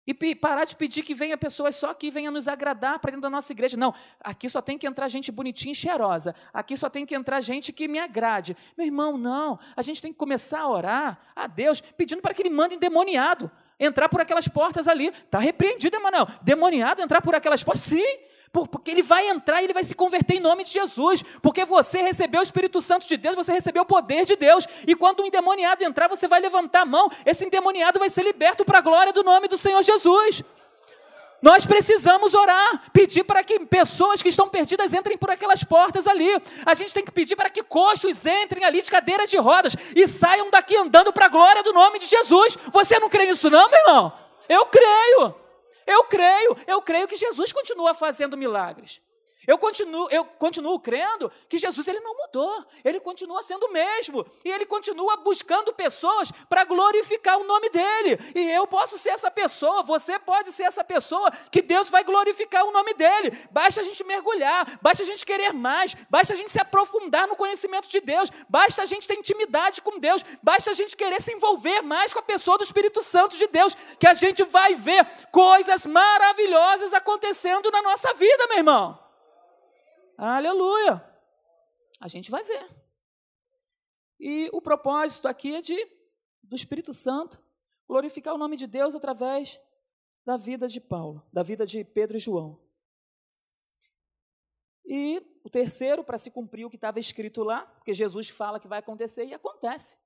E 0.05 0.13
parar 0.35 0.65
de 0.65 0.75
pedir 0.75 1.03
que 1.03 1.13
venha 1.13 1.37
pessoas 1.37 1.75
só 1.75 1.93
que 1.93 2.09
venham 2.09 2.33
nos 2.33 2.47
agradar 2.47 2.97
para 2.99 3.11
dentro 3.11 3.21
da 3.21 3.29
nossa 3.29 3.51
igreja. 3.51 3.77
Não, 3.77 3.93
aqui 4.19 4.49
só 4.49 4.61
tem 4.61 4.77
que 4.77 4.87
entrar 4.87 5.07
gente 5.09 5.31
bonitinha 5.31 5.73
e 5.73 5.75
cheirosa. 5.75 6.35
Aqui 6.51 6.75
só 6.75 6.89
tem 6.89 7.05
que 7.05 7.13
entrar 7.13 7.39
gente 7.41 7.71
que 7.71 7.87
me 7.87 7.99
agrade. 7.99 8.57
Meu 8.75 8.87
irmão, 8.87 9.17
não. 9.17 9.59
A 9.75 9.81
gente 9.81 10.01
tem 10.01 10.11
que 10.11 10.17
começar 10.17 10.61
a 10.61 10.69
orar 10.69 11.19
a 11.35 11.45
Deus, 11.45 11.81
pedindo 11.81 12.21
para 12.21 12.33
que 12.33 12.41
Ele 12.41 12.49
mande 12.49 12.75
endemoniado 12.75 13.51
entrar 13.79 14.07
por 14.09 14.21
aquelas 14.21 14.47
portas 14.47 14.87
ali. 14.87 15.07
Está 15.07 15.39
repreendido, 15.39 15.95
Emanuel. 15.95 16.27
Demoniado 16.41 17.01
entrar 17.01 17.21
por 17.21 17.33
aquelas 17.33 17.63
portas? 17.63 17.83
Sim, 17.83 18.17
porque 18.51 18.91
ele 18.91 19.01
vai 19.01 19.29
entrar 19.29 19.61
e 19.61 19.65
ele 19.65 19.73
vai 19.73 19.83
se 19.83 19.95
converter 19.95 20.35
em 20.35 20.39
nome 20.39 20.63
de 20.63 20.71
Jesus, 20.71 21.23
porque 21.41 21.63
você 21.63 22.01
recebeu 22.01 22.41
o 22.41 22.43
Espírito 22.43 22.81
Santo 22.81 23.07
de 23.07 23.15
Deus, 23.15 23.35
você 23.35 23.53
recebeu 23.53 23.83
o 23.83 23.85
poder 23.85 24.25
de 24.25 24.35
Deus, 24.35 24.67
e 24.85 24.93
quando 24.93 25.23
um 25.23 25.25
endemoniado 25.25 25.83
entrar, 25.83 26.09
você 26.09 26.27
vai 26.27 26.39
levantar 26.39 26.81
a 26.81 26.85
mão, 26.85 27.09
esse 27.25 27.45
endemoniado 27.45 27.97
vai 27.97 28.09
ser 28.09 28.23
liberto 28.23 28.65
para 28.65 28.79
a 28.79 28.81
glória 28.81 29.13
do 29.13 29.23
nome 29.23 29.47
do 29.47 29.57
Senhor 29.57 29.81
Jesus. 29.81 30.43
Nós 31.41 31.65
precisamos 31.65 32.35
orar, 32.35 32.91
pedir 32.93 33.23
para 33.23 33.43
que 33.43 33.59
pessoas 33.61 34.21
que 34.21 34.29
estão 34.29 34.47
perdidas 34.47 34.93
entrem 34.93 35.17
por 35.17 35.31
aquelas 35.31 35.63
portas 35.63 36.05
ali. 36.05 36.29
A 36.63 36.75
gente 36.75 36.93
tem 36.93 37.03
que 37.03 37.11
pedir 37.11 37.35
para 37.35 37.49
que 37.49 37.63
coxos 37.63 38.25
entrem 38.27 38.63
ali 38.63 38.79
de 38.79 38.91
cadeira 38.91 39.25
de 39.25 39.37
rodas 39.37 39.75
e 39.95 40.07
saiam 40.07 40.51
daqui 40.51 40.77
andando 40.77 41.11
para 41.11 41.25
a 41.25 41.29
glória 41.29 41.63
do 41.63 41.73
nome 41.73 41.97
de 41.97 42.05
Jesus. 42.05 42.57
Você 42.71 42.99
não 42.99 43.09
crê 43.09 43.25
nisso, 43.25 43.49
não, 43.49 43.67
meu 43.69 43.79
irmão? 43.79 44.13
Eu 44.47 44.67
creio. 44.67 45.33
Eu 45.85 46.05
creio, 46.05 46.57
eu 46.67 46.81
creio 46.81 47.07
que 47.07 47.15
Jesus 47.15 47.51
continua 47.51 47.93
fazendo 47.93 48.37
milagres. 48.37 49.01
Eu 49.47 49.57
continuo, 49.57 50.07
eu 50.11 50.23
continuo 50.23 50.79
crendo 50.79 51.31
que 51.49 51.57
Jesus 51.57 51.87
ele 51.87 51.99
não 51.99 52.15
mudou, 52.15 52.63
ele 52.83 52.99
continua 52.99 53.41
sendo 53.41 53.65
o 53.65 53.71
mesmo, 53.71 54.23
e 54.45 54.51
ele 54.51 54.67
continua 54.67 55.17
buscando 55.17 55.73
pessoas 55.73 56.31
para 56.47 56.63
glorificar 56.63 57.39
o 57.39 57.43
nome 57.43 57.69
dele. 57.69 58.19
E 58.35 58.51
eu 58.51 58.67
posso 58.67 58.99
ser 58.99 59.09
essa 59.09 59.31
pessoa, 59.31 59.81
você 59.81 60.19
pode 60.19 60.51
ser 60.51 60.63
essa 60.63 60.83
pessoa 60.83 61.31
que 61.51 61.61
Deus 61.61 61.89
vai 61.89 62.03
glorificar 62.03 62.63
o 62.65 62.71
nome 62.71 62.93
dele. 62.93 63.31
Basta 63.49 63.81
a 63.81 63.83
gente 63.83 64.03
mergulhar, 64.03 64.79
basta 64.79 65.01
a 65.01 65.05
gente 65.05 65.25
querer 65.25 65.51
mais, 65.53 65.95
basta 66.07 66.33
a 66.33 66.37
gente 66.37 66.51
se 66.51 66.61
aprofundar 66.61 67.27
no 67.27 67.35
conhecimento 67.35 67.87
de 67.87 67.99
Deus, 67.99 68.29
basta 68.47 68.83
a 68.83 68.85
gente 68.85 69.07
ter 69.07 69.17
intimidade 69.17 69.81
com 69.81 69.97
Deus, 69.99 70.23
basta 70.43 70.69
a 70.69 70.73
gente 70.75 70.95
querer 70.95 71.19
se 71.19 71.33
envolver 71.33 71.81
mais 71.81 72.13
com 72.13 72.19
a 72.19 72.23
pessoa 72.23 72.59
do 72.59 72.63
Espírito 72.63 73.01
Santo 73.01 73.35
de 73.35 73.47
Deus, 73.47 73.75
que 73.99 74.05
a 74.05 74.13
gente 74.13 74.43
vai 74.43 74.75
ver 74.75 75.03
coisas 75.31 75.87
maravilhosas 75.87 76.93
acontecendo 76.93 77.71
na 77.71 77.81
nossa 77.81 78.13
vida, 78.13 78.45
meu 78.47 78.57
irmão. 78.57 79.10
Aleluia! 80.17 81.03
A 81.99 82.07
gente 82.07 82.29
vai 82.31 82.43
ver. 82.43 82.69
E 84.19 84.49
o 84.53 84.61
propósito 84.61 85.27
aqui 85.27 85.55
é 85.55 85.61
de 85.61 85.75
do 86.43 86.55
Espírito 86.55 86.93
Santo 86.93 87.41
glorificar 87.87 88.33
o 88.33 88.37
nome 88.37 88.57
de 88.57 88.67
Deus 88.67 88.95
através 88.95 89.59
da 90.25 90.37
vida 90.37 90.67
de 90.67 90.79
Paulo, 90.79 91.25
da 91.31 91.43
vida 91.43 91.65
de 91.65 91.83
Pedro 91.83 92.17
e 92.17 92.19
João. 92.19 92.59
E 94.85 95.21
o 95.43 95.49
terceiro, 95.49 96.03
para 96.03 96.17
se 96.17 96.29
cumprir 96.29 96.65
o 96.65 96.69
que 96.69 96.75
estava 96.75 96.99
escrito 96.99 97.43
lá, 97.43 97.65
porque 97.65 97.93
Jesus 97.93 98.29
fala 98.29 98.59
que 98.59 98.67
vai 98.67 98.79
acontecer 98.79 99.25
e 99.25 99.33
acontece. 99.33 99.97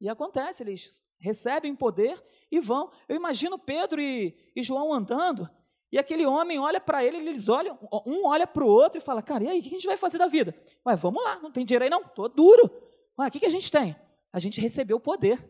E 0.00 0.08
acontece, 0.08 0.62
eles 0.62 1.04
recebem 1.18 1.74
poder 1.74 2.22
e 2.50 2.60
vão. 2.60 2.90
Eu 3.08 3.16
imagino 3.16 3.58
Pedro 3.58 4.00
e, 4.00 4.36
e 4.54 4.62
João 4.62 4.92
andando, 4.92 5.50
e 5.90 5.98
aquele 5.98 6.26
homem 6.26 6.58
olha 6.58 6.80
para 6.80 7.04
ele, 7.04 7.16
eles 7.16 7.48
olham, 7.48 7.78
um 8.06 8.26
olha 8.26 8.46
para 8.46 8.62
o 8.62 8.68
outro 8.68 8.98
e 8.98 9.00
fala: 9.00 9.22
Cara, 9.22 9.44
e 9.44 9.48
aí, 9.48 9.60
o 9.60 9.62
que 9.62 9.68
a 9.68 9.72
gente 9.72 9.86
vai 9.86 9.96
fazer 9.96 10.18
da 10.18 10.26
vida? 10.26 10.54
Ué, 10.86 10.94
vamos 10.96 11.22
lá, 11.22 11.38
não 11.42 11.50
tem 11.50 11.64
dinheiro 11.64 11.84
aí 11.84 11.90
não, 11.90 12.02
estou 12.02 12.28
duro. 12.28 12.70
Ué, 13.18 13.28
o 13.28 13.30
que, 13.30 13.40
que 13.40 13.46
a 13.46 13.50
gente 13.50 13.70
tem? 13.70 13.96
A 14.32 14.38
gente 14.38 14.60
recebeu 14.60 14.98
o 14.98 15.00
poder. 15.00 15.42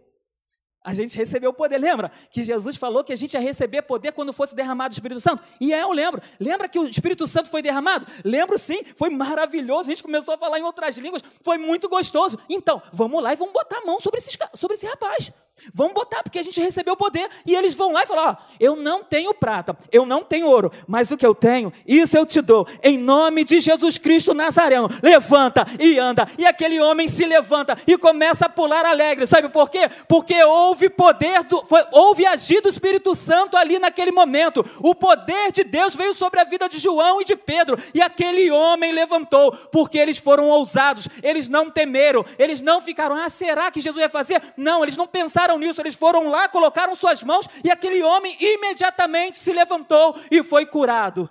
A 0.85 0.94
gente 0.94 1.16
recebeu 1.16 1.51
o 1.51 1.53
poder. 1.53 1.77
Lembra 1.77 2.11
que 2.31 2.42
Jesus 2.42 2.77
falou 2.77 3.03
que 3.03 3.12
a 3.12 3.16
gente 3.16 3.35
ia 3.35 3.40
receber 3.40 3.83
poder 3.83 4.12
quando 4.12 4.33
fosse 4.33 4.55
derramado 4.55 4.92
o 4.92 4.96
Espírito 4.96 5.20
Santo? 5.20 5.42
E 5.61 5.74
é, 5.74 5.83
eu 5.83 5.92
lembro. 5.92 6.22
Lembra 6.38 6.68
que 6.68 6.79
o 6.79 6.87
Espírito 6.87 7.27
Santo 7.27 7.51
foi 7.51 7.61
derramado? 7.61 8.07
Lembro 8.24 8.57
sim, 8.59 8.83
foi 8.96 9.11
maravilhoso. 9.11 9.90
A 9.90 9.92
gente 9.92 10.05
começou 10.05 10.35
a 10.35 10.38
falar 10.38 10.59
em 10.59 10.62
outras 10.62 10.96
línguas, 10.96 11.22
foi 11.42 11.59
muito 11.59 11.88
gostoso. 11.88 12.38
Então, 12.48 12.81
vamos 12.92 13.20
lá 13.22 13.33
e 13.33 13.37
vamos 13.37 13.53
botar 13.53 13.79
a 13.79 13.85
mão 13.85 13.98
sobre, 14.01 14.20
esses, 14.20 14.38
sobre 14.55 14.77
esse 14.77 14.87
rapaz. 14.87 15.33
Vamos 15.75 15.92
botar, 15.92 16.23
porque 16.23 16.38
a 16.38 16.42
gente 16.42 16.61
recebeu 16.61 16.94
o 16.94 16.97
poder. 16.97 17.29
E 17.47 17.55
eles 17.55 17.75
vão 17.75 17.92
lá 17.92 18.03
e 18.03 18.07
falam: 18.07 18.31
Ó, 18.31 18.37
eu 18.59 18.77
não 18.77 19.03
tenho 19.03 19.33
prata, 19.35 19.77
eu 19.92 20.07
não 20.07 20.23
tenho 20.23 20.47
ouro, 20.47 20.73
mas 20.87 21.11
o 21.11 21.16
que 21.16 21.27
eu 21.27 21.35
tenho, 21.35 21.73
isso 21.87 22.16
eu 22.16 22.25
te 22.25 22.40
dou. 22.40 22.66
Em 22.83 22.99
nome 22.99 23.44
de 23.44 23.61
Jesus 23.61 23.99
Cristo 23.99 24.35
Nazareno, 24.35 24.88
levanta 25.03 25.66
e 25.79 25.99
anda. 25.99 26.27
E 26.38 26.47
aquele 26.47 26.81
homem 26.81 27.09
se 27.09 27.25
levanta 27.25 27.77
e 27.87 27.97
começa 27.97 28.47
a 28.47 28.49
pular 28.49 28.85
alegre. 28.85 29.27
Sabe 29.27 29.49
por 29.49 29.71
quê? 29.71 29.88
Porque 30.09 30.42
houve 30.42 30.88
poder, 30.88 31.42
do, 31.44 31.64
foi, 31.64 31.85
houve 31.92 32.27
agir 32.27 32.61
do 32.61 32.68
Espírito 32.68 33.14
Santo 33.14 33.57
ali 33.57 33.79
naquele 33.79 34.12
momento. 34.12 34.64
O 34.81 34.94
poder 34.94 35.53
de 35.53 35.64
Deus 35.64 35.94
veio 35.94 36.14
sobre 36.14 36.40
a 36.40 36.44
vida 36.44 36.68
de 36.68 36.79
João 36.79 37.21
e 37.21 37.25
de 37.25 37.37
Pedro. 37.37 37.79
E 37.94 38.01
aquele 38.01 38.51
homem 38.51 38.92
levantou, 38.92 39.53
porque 39.73 39.99
eles 39.99 40.18
foram 40.18 40.49
ousados, 40.49 41.09
eles 41.23 41.49
não 41.49 41.71
temeram, 41.71 42.25
eles 42.38 42.61
não 42.61 42.81
ficaram: 42.81 43.16
Ah, 43.16 43.29
será 43.29 43.71
que 43.71 43.81
Jesus 43.81 44.03
ia 44.03 44.09
fazer? 44.09 44.42
Não, 44.57 44.83
eles 44.83 44.97
não 44.97 45.07
pensaram 45.07 45.48
nisso, 45.57 45.81
eles 45.81 45.95
foram 45.95 46.27
lá, 46.29 46.49
colocaram 46.49 46.97
suas 46.97 47.23
mãos 47.23 47.47
e 47.65 47.71
aquele 47.71 48.03
homem 48.03 48.37
imediatamente 48.41 49.39
se 49.39 49.53
levantou 49.53 50.17
e 50.31 50.43
foi 50.43 50.67
curado. 50.67 51.31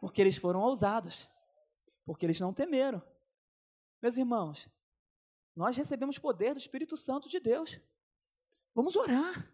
Porque 0.00 0.20
eles 0.20 0.36
foram 0.36 0.60
ousados, 0.60 1.30
porque 2.04 2.26
eles 2.26 2.40
não 2.40 2.52
temeram. 2.52 3.00
Meus 4.02 4.18
irmãos, 4.18 4.68
nós 5.54 5.76
recebemos 5.76 6.18
poder 6.18 6.52
do 6.52 6.58
Espírito 6.58 6.96
Santo 6.96 7.28
de 7.28 7.38
Deus. 7.38 7.80
Vamos 8.74 8.96
orar, 8.96 9.48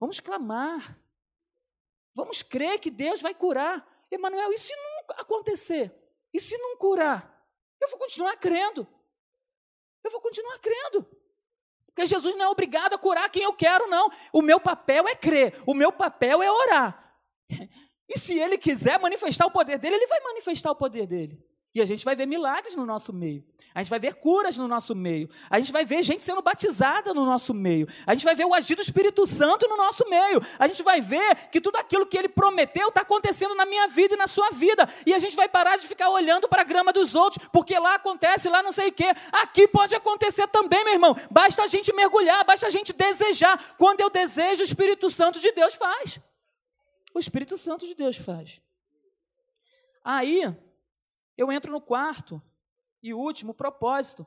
vamos 0.00 0.18
clamar, 0.18 1.00
vamos 2.12 2.42
crer 2.42 2.80
que 2.80 2.90
Deus 2.90 3.22
vai 3.22 3.32
curar. 3.32 3.88
Emanuel, 4.10 4.52
e 4.52 4.58
se 4.58 4.74
não 4.74 5.16
acontecer? 5.16 5.94
E 6.34 6.40
se 6.40 6.58
não 6.58 6.76
curar? 6.76 7.32
Eu 7.80 7.88
vou 7.88 7.98
continuar 7.98 8.36
crendo. 8.36 8.86
Eu 10.04 10.10
vou 10.10 10.20
continuar 10.20 10.58
crendo. 10.58 11.21
Porque 11.94 12.06
Jesus 12.06 12.34
não 12.36 12.46
é 12.46 12.48
obrigado 12.48 12.94
a 12.94 12.98
curar 12.98 13.28
quem 13.30 13.42
eu 13.42 13.52
quero, 13.52 13.86
não. 13.86 14.10
O 14.32 14.40
meu 14.40 14.58
papel 14.58 15.06
é 15.06 15.14
crer, 15.14 15.54
o 15.66 15.74
meu 15.74 15.92
papel 15.92 16.42
é 16.42 16.50
orar. 16.50 16.98
E 18.14 18.18
se 18.18 18.38
ele 18.38 18.58
quiser 18.58 19.00
manifestar 19.00 19.46
o 19.46 19.50
poder 19.50 19.78
dele, 19.78 19.94
ele 19.94 20.06
vai 20.06 20.20
manifestar 20.20 20.70
o 20.70 20.76
poder 20.76 21.06
dele. 21.06 21.42
E 21.74 21.80
a 21.80 21.86
gente 21.86 22.04
vai 22.04 22.14
ver 22.14 22.26
milagres 22.26 22.76
no 22.76 22.84
nosso 22.84 23.14
meio. 23.14 23.42
A 23.74 23.78
gente 23.78 23.88
vai 23.88 23.98
ver 23.98 24.14
curas 24.16 24.58
no 24.58 24.68
nosso 24.68 24.94
meio. 24.94 25.30
A 25.48 25.58
gente 25.58 25.72
vai 25.72 25.86
ver 25.86 26.02
gente 26.02 26.22
sendo 26.22 26.42
batizada 26.42 27.14
no 27.14 27.24
nosso 27.24 27.54
meio. 27.54 27.88
A 28.06 28.14
gente 28.14 28.24
vai 28.24 28.34
ver 28.34 28.44
o 28.44 28.52
agir 28.52 28.74
do 28.74 28.82
Espírito 28.82 29.26
Santo 29.26 29.66
no 29.66 29.78
nosso 29.78 30.06
meio. 30.10 30.42
A 30.58 30.68
gente 30.68 30.82
vai 30.82 31.00
ver 31.00 31.48
que 31.48 31.62
tudo 31.62 31.76
aquilo 31.76 32.04
que 32.04 32.18
ele 32.18 32.28
prometeu 32.28 32.88
está 32.88 33.00
acontecendo 33.00 33.54
na 33.54 33.64
minha 33.64 33.88
vida 33.88 34.14
e 34.14 34.18
na 34.18 34.26
sua 34.26 34.50
vida. 34.50 34.86
E 35.06 35.14
a 35.14 35.18
gente 35.18 35.34
vai 35.34 35.48
parar 35.48 35.78
de 35.78 35.86
ficar 35.86 36.10
olhando 36.10 36.46
para 36.46 36.60
a 36.60 36.64
grama 36.64 36.92
dos 36.92 37.14
outros, 37.14 37.42
porque 37.50 37.78
lá 37.78 37.94
acontece, 37.94 38.50
lá 38.50 38.62
não 38.62 38.72
sei 38.72 38.88
o 38.88 38.92
quê. 38.92 39.06
Aqui 39.32 39.66
pode 39.66 39.94
acontecer 39.94 40.46
também, 40.48 40.84
meu 40.84 40.92
irmão. 40.92 41.16
Basta 41.30 41.62
a 41.62 41.66
gente 41.66 41.90
mergulhar, 41.94 42.44
basta 42.44 42.66
a 42.66 42.70
gente 42.70 42.92
desejar. 42.92 43.76
Quando 43.78 44.02
eu 44.02 44.10
desejo, 44.10 44.60
o 44.60 44.64
Espírito 44.64 45.08
Santo 45.08 45.40
de 45.40 45.50
Deus 45.52 45.72
faz. 45.72 46.20
O 47.14 47.18
Espírito 47.18 47.56
Santo 47.56 47.86
de 47.86 47.94
Deus 47.94 48.18
faz. 48.18 48.60
Aí, 50.04 50.54
eu 51.36 51.50
entro 51.50 51.72
no 51.72 51.80
quarto 51.80 52.42
e 53.02 53.12
último 53.12 53.54
propósito, 53.54 54.26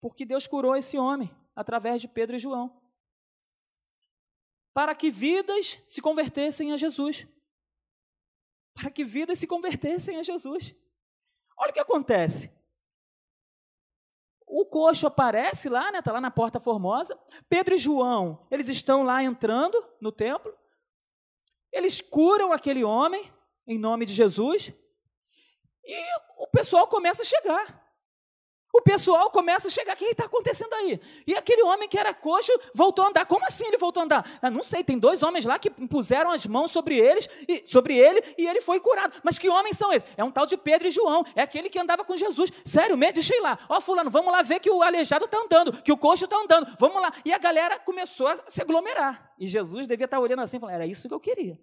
porque 0.00 0.24
Deus 0.26 0.46
curou 0.46 0.74
esse 0.74 0.98
homem 0.98 1.30
através 1.54 2.00
de 2.00 2.08
Pedro 2.08 2.36
e 2.36 2.38
João, 2.38 2.80
para 4.74 4.94
que 4.94 5.10
vidas 5.10 5.78
se 5.86 6.00
convertessem 6.00 6.72
a 6.72 6.76
Jesus. 6.76 7.26
Para 8.74 8.90
que 8.90 9.04
vidas 9.04 9.38
se 9.38 9.46
convertessem 9.46 10.16
a 10.16 10.22
Jesus. 10.22 10.74
Olha 11.58 11.70
o 11.70 11.74
que 11.74 11.80
acontece. 11.80 12.50
O 14.46 14.66
coxo 14.66 15.06
aparece 15.06 15.68
lá, 15.68 15.92
né? 15.92 15.98
Está 15.98 16.12
lá 16.12 16.20
na 16.20 16.30
porta 16.30 16.58
formosa. 16.58 17.18
Pedro 17.48 17.74
e 17.74 17.78
João, 17.78 18.46
eles 18.50 18.68
estão 18.68 19.02
lá 19.02 19.22
entrando 19.22 19.82
no 20.00 20.10
templo. 20.10 20.56
Eles 21.70 22.00
curam 22.00 22.52
aquele 22.52 22.82
homem 22.82 23.30
em 23.66 23.78
nome 23.78 24.04
de 24.04 24.14
Jesus. 24.14 24.72
E 25.84 26.02
o 26.38 26.46
pessoal 26.48 26.86
começa 26.86 27.22
a 27.22 27.24
chegar. 27.24 27.82
O 28.74 28.80
pessoal 28.80 29.30
começa 29.30 29.68
a 29.68 29.70
chegar, 29.70 29.92
o 29.92 29.96
que 29.98 30.06
está 30.06 30.24
acontecendo 30.24 30.72
aí? 30.72 30.98
E 31.26 31.36
aquele 31.36 31.62
homem 31.62 31.86
que 31.86 31.98
era 31.98 32.14
coxo 32.14 32.50
voltou 32.74 33.04
a 33.04 33.08
andar. 33.08 33.26
Como 33.26 33.44
assim 33.44 33.66
ele 33.66 33.76
voltou 33.76 34.00
a 34.00 34.04
andar? 34.04 34.26
Eu 34.26 34.48
ah, 34.48 34.50
não 34.50 34.64
sei, 34.64 34.82
tem 34.82 34.98
dois 34.98 35.22
homens 35.22 35.44
lá 35.44 35.58
que 35.58 35.68
puseram 35.68 36.30
as 36.30 36.46
mãos 36.46 36.70
sobre 36.70 36.96
eles, 36.98 37.28
e, 37.46 37.62
sobre 37.66 37.98
ele, 37.98 38.22
e 38.38 38.46
ele 38.46 38.62
foi 38.62 38.80
curado. 38.80 39.20
Mas 39.22 39.38
que 39.38 39.46
homens 39.46 39.76
são 39.76 39.92
esses? 39.92 40.08
É 40.16 40.24
um 40.24 40.30
tal 40.30 40.46
de 40.46 40.56
Pedro 40.56 40.88
e 40.88 40.90
João, 40.90 41.22
é 41.36 41.42
aquele 41.42 41.68
que 41.68 41.78
andava 41.78 42.02
com 42.02 42.16
Jesus. 42.16 42.50
Sério, 42.64 42.96
mesmo, 42.96 43.12
deixa 43.12 43.34
eu 43.34 43.40
ir 43.40 43.42
lá. 43.42 43.58
Ó, 43.68 43.78
fulano, 43.78 44.10
vamos 44.10 44.32
lá 44.32 44.40
ver 44.40 44.58
que 44.58 44.70
o 44.70 44.82
aleijado 44.82 45.26
está 45.26 45.36
andando, 45.36 45.82
que 45.82 45.92
o 45.92 45.96
coxo 45.98 46.24
está 46.24 46.36
andando. 46.38 46.74
Vamos 46.80 47.02
lá. 47.02 47.12
E 47.26 47.32
a 47.32 47.38
galera 47.38 47.78
começou 47.78 48.28
a 48.28 48.38
se 48.48 48.62
aglomerar. 48.62 49.34
E 49.38 49.46
Jesus 49.46 49.86
devia 49.86 50.06
estar 50.06 50.18
olhando 50.18 50.40
assim, 50.40 50.58
falando, 50.58 50.76
era 50.76 50.86
isso 50.86 51.08
que 51.08 51.14
eu 51.14 51.20
queria. 51.20 51.60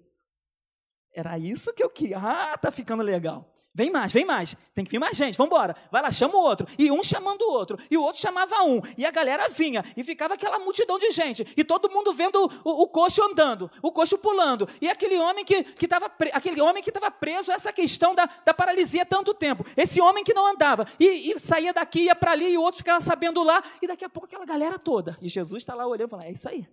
Era 1.12 1.40
isso 1.40 1.74
que 1.74 1.84
eu 1.84 1.90
queria. 1.90 2.20
Ah, 2.20 2.56
tá 2.56 2.72
ficando 2.72 3.02
legal. 3.02 3.52
Vem 3.74 3.92
mais, 3.92 4.12
vem 4.12 4.26
mais. 4.26 4.56
Tem 4.74 4.84
que 4.84 4.90
vir 4.90 5.00
mais 5.00 5.16
gente, 5.16 5.38
vamos 5.38 5.52
embora. 5.54 5.76
Vai 5.92 6.02
lá, 6.02 6.10
chama 6.10 6.36
o 6.36 6.42
outro. 6.42 6.68
E 6.78 6.92
um 6.92 7.04
chamando 7.04 7.44
o 7.44 7.52
outro. 7.52 7.78
E 7.90 7.98
o 7.98 8.02
outro 8.02 8.20
chamava 8.20 8.64
um. 8.64 8.82
E 8.98 9.06
a 9.06 9.12
galera 9.12 9.48
vinha. 9.48 9.84
E 9.96 10.04
ficava 10.04 10.34
aquela 10.34 10.58
multidão 10.58 10.98
de 10.98 11.12
gente. 11.12 11.46
E 11.56 11.64
todo 11.64 11.90
mundo 11.90 12.12
vendo 12.12 12.44
o, 12.64 12.84
o 12.84 12.88
coxo 12.88 13.24
andando, 13.24 13.70
o 13.82 13.92
coxo 13.92 14.18
pulando. 14.18 14.68
E 14.82 14.90
aquele 14.90 15.18
homem 15.20 15.46
que 15.46 15.66
estava 15.82 16.12
aquele 16.34 16.60
homem 16.62 16.82
que 16.82 16.90
estava 16.90 17.12
preso 17.12 17.52
a 17.52 17.56
essa 17.56 17.72
questão 17.72 18.16
da, 18.16 18.28
da 18.44 18.54
paralisia 18.54 19.04
há 19.04 19.06
tanto 19.06 19.34
tempo. 19.34 19.64
Esse 19.78 20.02
homem 20.02 20.24
que 20.24 20.34
não 20.34 20.48
andava. 20.48 20.86
E, 21.00 21.32
e 21.32 21.40
saía 21.40 21.72
daqui, 21.72 22.06
ia 22.06 22.16
para 22.16 22.32
ali, 22.32 22.52
e 22.52 22.58
o 22.58 22.62
outro 22.62 22.80
ficava 22.80 23.00
sabendo 23.00 23.44
lá. 23.44 23.64
E 23.82 23.88
daqui 23.88 24.04
a 24.04 24.10
pouco 24.10 24.26
aquela 24.26 24.46
galera 24.46 24.80
toda. 24.80 25.18
E 25.22 25.30
Jesus 25.30 25.62
está 25.62 25.76
lá 25.76 25.86
olhando 25.86 26.08
e 26.08 26.12
falando: 26.12 26.26
É 26.26 26.32
isso 26.32 26.50
aí. 26.50 26.68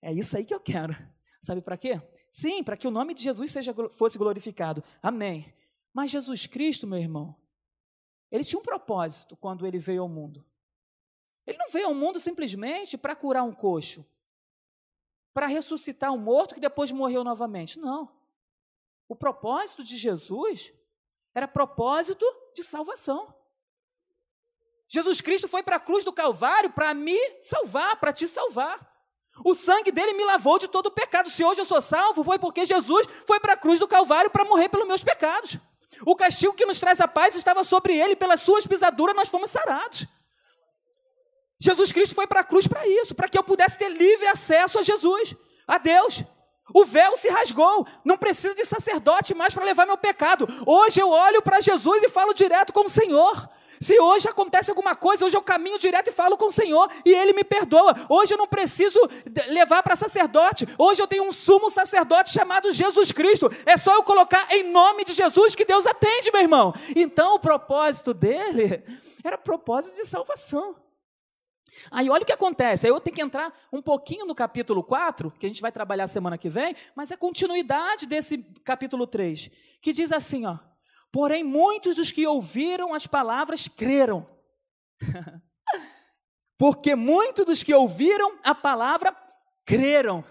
É 0.00 0.12
isso 0.12 0.36
aí 0.36 0.44
que 0.44 0.54
eu 0.54 0.60
quero. 0.60 0.96
Sabe 1.42 1.60
para 1.60 1.76
quê? 1.76 2.00
Sim, 2.30 2.64
para 2.64 2.76
que 2.76 2.88
o 2.88 2.90
nome 2.90 3.12
de 3.12 3.22
Jesus 3.22 3.52
seja, 3.52 3.74
fosse 3.90 4.16
glorificado. 4.16 4.82
Amém. 5.02 5.52
Mas 5.92 6.10
Jesus 6.10 6.46
Cristo, 6.46 6.86
meu 6.86 6.98
irmão, 6.98 7.36
ele 8.30 8.44
tinha 8.44 8.58
um 8.58 8.62
propósito 8.62 9.36
quando 9.36 9.66
ele 9.66 9.78
veio 9.78 10.02
ao 10.02 10.08
mundo. 10.08 10.44
Ele 11.46 11.58
não 11.58 11.68
veio 11.70 11.88
ao 11.88 11.94
mundo 11.94 12.18
simplesmente 12.18 12.96
para 12.96 13.14
curar 13.14 13.42
um 13.42 13.52
coxo, 13.52 14.06
para 15.34 15.46
ressuscitar 15.46 16.12
um 16.12 16.18
morto 16.18 16.54
que 16.54 16.60
depois 16.60 16.90
morreu 16.90 17.22
novamente. 17.22 17.78
Não. 17.78 18.10
O 19.08 19.14
propósito 19.14 19.82
de 19.82 19.98
Jesus 19.98 20.72
era 21.34 21.46
propósito 21.46 22.24
de 22.54 22.64
salvação. 22.64 23.34
Jesus 24.88 25.20
Cristo 25.20 25.48
foi 25.48 25.62
para 25.62 25.76
a 25.76 25.80
cruz 25.80 26.04
do 26.04 26.12
Calvário 26.12 26.70
para 26.72 26.94
me 26.94 27.18
salvar, 27.42 27.98
para 27.98 28.12
te 28.12 28.28
salvar. 28.28 28.90
O 29.44 29.54
sangue 29.54 29.90
dele 29.90 30.12
me 30.12 30.24
lavou 30.24 30.58
de 30.58 30.68
todo 30.68 30.86
o 30.86 30.90
pecado. 30.90 31.30
Se 31.30 31.42
hoje 31.42 31.60
eu 31.60 31.64
sou 31.64 31.80
salvo, 31.80 32.22
foi 32.22 32.38
porque 32.38 32.66
Jesus 32.66 33.06
foi 33.26 33.40
para 33.40 33.54
a 33.54 33.56
cruz 33.56 33.78
do 33.78 33.88
Calvário 33.88 34.30
para 34.30 34.44
morrer 34.44 34.68
pelos 34.68 34.86
meus 34.86 35.02
pecados. 35.02 35.58
O 36.04 36.16
castigo 36.16 36.54
que 36.54 36.66
nos 36.66 36.80
traz 36.80 37.00
a 37.00 37.08
paz 37.08 37.34
estava 37.34 37.64
sobre 37.64 37.96
ele, 37.96 38.16
pelas 38.16 38.40
suas 38.40 38.66
pisaduras 38.66 39.14
nós 39.14 39.28
fomos 39.28 39.50
sarados. 39.50 40.06
Jesus 41.60 41.92
Cristo 41.92 42.14
foi 42.14 42.26
para 42.26 42.40
a 42.40 42.44
cruz 42.44 42.66
para 42.66 42.86
isso, 42.86 43.14
para 43.14 43.28
que 43.28 43.38
eu 43.38 43.44
pudesse 43.44 43.78
ter 43.78 43.88
livre 43.88 44.26
acesso 44.26 44.78
a 44.80 44.82
Jesus, 44.82 45.34
a 45.66 45.78
Deus. 45.78 46.24
O 46.74 46.84
véu 46.84 47.16
se 47.16 47.28
rasgou, 47.28 47.86
não 48.04 48.16
preciso 48.16 48.54
de 48.54 48.64
sacerdote 48.64 49.34
mais 49.34 49.54
para 49.54 49.64
levar 49.64 49.86
meu 49.86 49.96
pecado. 49.96 50.48
Hoje 50.66 51.00
eu 51.00 51.08
olho 51.08 51.42
para 51.42 51.60
Jesus 51.60 52.02
e 52.02 52.08
falo 52.08 52.32
direto 52.32 52.72
com 52.72 52.86
o 52.86 52.90
Senhor. 52.90 53.48
Se 53.82 54.00
hoje 54.00 54.28
acontece 54.28 54.70
alguma 54.70 54.94
coisa, 54.94 55.26
hoje 55.26 55.36
eu 55.36 55.42
caminho 55.42 55.76
direto 55.76 56.08
e 56.08 56.12
falo 56.12 56.36
com 56.36 56.46
o 56.46 56.52
Senhor 56.52 56.88
e 57.04 57.12
Ele 57.12 57.32
me 57.32 57.42
perdoa. 57.42 57.94
Hoje 58.08 58.32
eu 58.32 58.38
não 58.38 58.46
preciso 58.46 58.98
levar 59.48 59.82
para 59.82 59.96
sacerdote. 59.96 60.66
Hoje 60.78 61.02
eu 61.02 61.06
tenho 61.08 61.24
um 61.24 61.32
sumo 61.32 61.68
sacerdote 61.68 62.32
chamado 62.32 62.72
Jesus 62.72 63.10
Cristo. 63.10 63.50
É 63.66 63.76
só 63.76 63.96
eu 63.96 64.04
colocar 64.04 64.46
em 64.52 64.70
nome 64.70 65.04
de 65.04 65.12
Jesus 65.12 65.56
que 65.56 65.64
Deus 65.64 65.84
atende, 65.84 66.30
meu 66.32 66.42
irmão. 66.42 66.72
Então 66.94 67.34
o 67.34 67.40
propósito 67.40 68.14
dele 68.14 68.84
era 69.24 69.36
propósito 69.36 69.96
de 69.96 70.06
salvação. 70.06 70.76
Aí 71.90 72.08
olha 72.08 72.22
o 72.22 72.26
que 72.26 72.32
acontece. 72.32 72.86
Aí 72.86 72.92
eu 72.92 73.00
tenho 73.00 73.16
que 73.16 73.22
entrar 73.22 73.52
um 73.72 73.82
pouquinho 73.82 74.26
no 74.26 74.34
capítulo 74.34 74.84
4, 74.84 75.32
que 75.40 75.46
a 75.46 75.48
gente 75.48 75.62
vai 75.62 75.72
trabalhar 75.72 76.06
semana 76.06 76.38
que 76.38 76.48
vem, 76.48 76.76
mas 76.94 77.10
é 77.10 77.16
continuidade 77.16 78.06
desse 78.06 78.38
capítulo 78.62 79.08
3, 79.08 79.50
que 79.80 79.92
diz 79.92 80.12
assim, 80.12 80.46
ó: 80.46 80.58
Porém, 81.12 81.44
muitos 81.44 81.96
dos 81.96 82.10
que 82.10 82.26
ouviram 82.26 82.94
as 82.94 83.06
palavras 83.06 83.68
creram. 83.68 84.26
Porque 86.56 86.94
muitos 86.94 87.44
dos 87.44 87.62
que 87.62 87.74
ouviram 87.74 88.38
a 88.42 88.54
palavra 88.54 89.14
creram. 89.64 90.24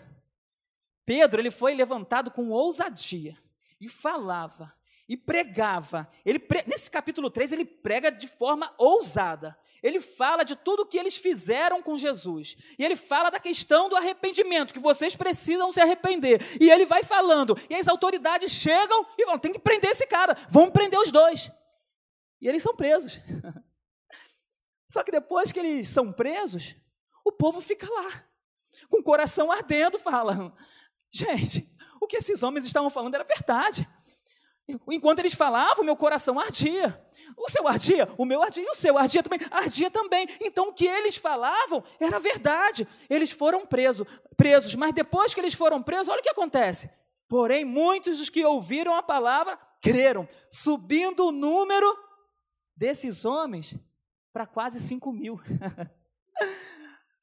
Pedro, 1.05 1.39
ele 1.39 1.51
foi 1.51 1.75
levantado 1.75 2.31
com 2.31 2.49
ousadia 2.49 3.37
e 3.79 3.87
falava 3.87 4.73
e 5.07 5.15
pregava. 5.15 6.09
Ele 6.25 6.39
pre... 6.39 6.63
Nesse 6.65 6.89
capítulo 6.89 7.29
3, 7.29 7.51
ele 7.51 7.65
prega 7.65 8.11
de 8.11 8.27
forma 8.27 8.73
ousada 8.77 9.57
ele 9.81 9.99
fala 9.99 10.43
de 10.43 10.55
tudo 10.55 10.83
o 10.83 10.85
que 10.85 10.97
eles 10.97 11.17
fizeram 11.17 11.81
com 11.81 11.97
Jesus. 11.97 12.55
E 12.77 12.85
ele 12.85 12.95
fala 12.95 13.29
da 13.29 13.39
questão 13.39 13.89
do 13.89 13.95
arrependimento, 13.95 14.73
que 14.73 14.79
vocês 14.79 15.15
precisam 15.15 15.71
se 15.71 15.81
arrepender. 15.81 16.39
E 16.61 16.69
ele 16.69 16.85
vai 16.85 17.03
falando. 17.03 17.57
E 17.69 17.75
as 17.75 17.87
autoridades 17.87 18.51
chegam 18.51 19.05
e 19.17 19.25
vão, 19.25 19.39
tem 19.39 19.51
que 19.51 19.59
prender 19.59 19.91
esse 19.91 20.05
cara. 20.05 20.37
Vão 20.49 20.69
prender 20.69 20.99
os 20.99 21.11
dois. 21.11 21.51
E 22.39 22.47
eles 22.47 22.61
são 22.61 22.75
presos. 22.75 23.19
Só 24.87 25.03
que 25.03 25.11
depois 25.11 25.51
que 25.51 25.59
eles 25.59 25.87
são 25.87 26.11
presos, 26.11 26.75
o 27.25 27.31
povo 27.31 27.61
fica 27.61 27.87
lá, 27.89 28.23
com 28.89 28.99
o 28.99 29.03
coração 29.03 29.51
ardendo, 29.51 29.97
fala: 29.97 30.53
gente, 31.09 31.67
o 31.99 32.05
que 32.05 32.17
esses 32.17 32.43
homens 32.43 32.65
estavam 32.65 32.89
falando 32.89 33.15
era 33.15 33.23
verdade. 33.23 33.87
Enquanto 34.89 35.19
eles 35.19 35.34
falavam, 35.34 35.84
meu 35.84 35.95
coração 35.95 36.39
ardia. 36.39 36.99
O 37.38 37.49
seu 37.49 37.67
ardia, 37.67 38.10
o 38.17 38.25
meu 38.25 38.41
ardia, 38.41 38.63
e 38.63 38.69
o 38.69 38.75
seu 38.75 38.97
ardia 38.97 39.23
também, 39.23 39.39
ardia 39.49 39.89
também. 39.89 40.27
Então 40.41 40.69
o 40.69 40.73
que 40.73 40.86
eles 40.86 41.15
falavam 41.15 41.84
era 41.99 42.19
verdade. 42.19 42.88
Eles 43.10 43.31
foram 43.31 43.65
presos, 43.65 44.07
presos, 44.36 44.75
mas 44.75 44.93
depois 44.93 45.34
que 45.34 45.39
eles 45.39 45.53
foram 45.53 45.81
presos, 45.81 46.10
olha 46.10 46.19
o 46.19 46.23
que 46.23 46.29
acontece. 46.29 46.89
Porém, 47.27 47.63
muitos 47.63 48.17
dos 48.17 48.29
que 48.29 48.43
ouviram 48.43 48.95
a 48.95 49.01
palavra 49.01 49.57
creram, 49.81 50.27
subindo 50.49 51.27
o 51.27 51.31
número 51.31 51.97
desses 52.75 53.23
homens 53.25 53.77
para 54.34 54.45
quase 54.45 54.79
5 54.79 55.12
mil. 55.12 55.39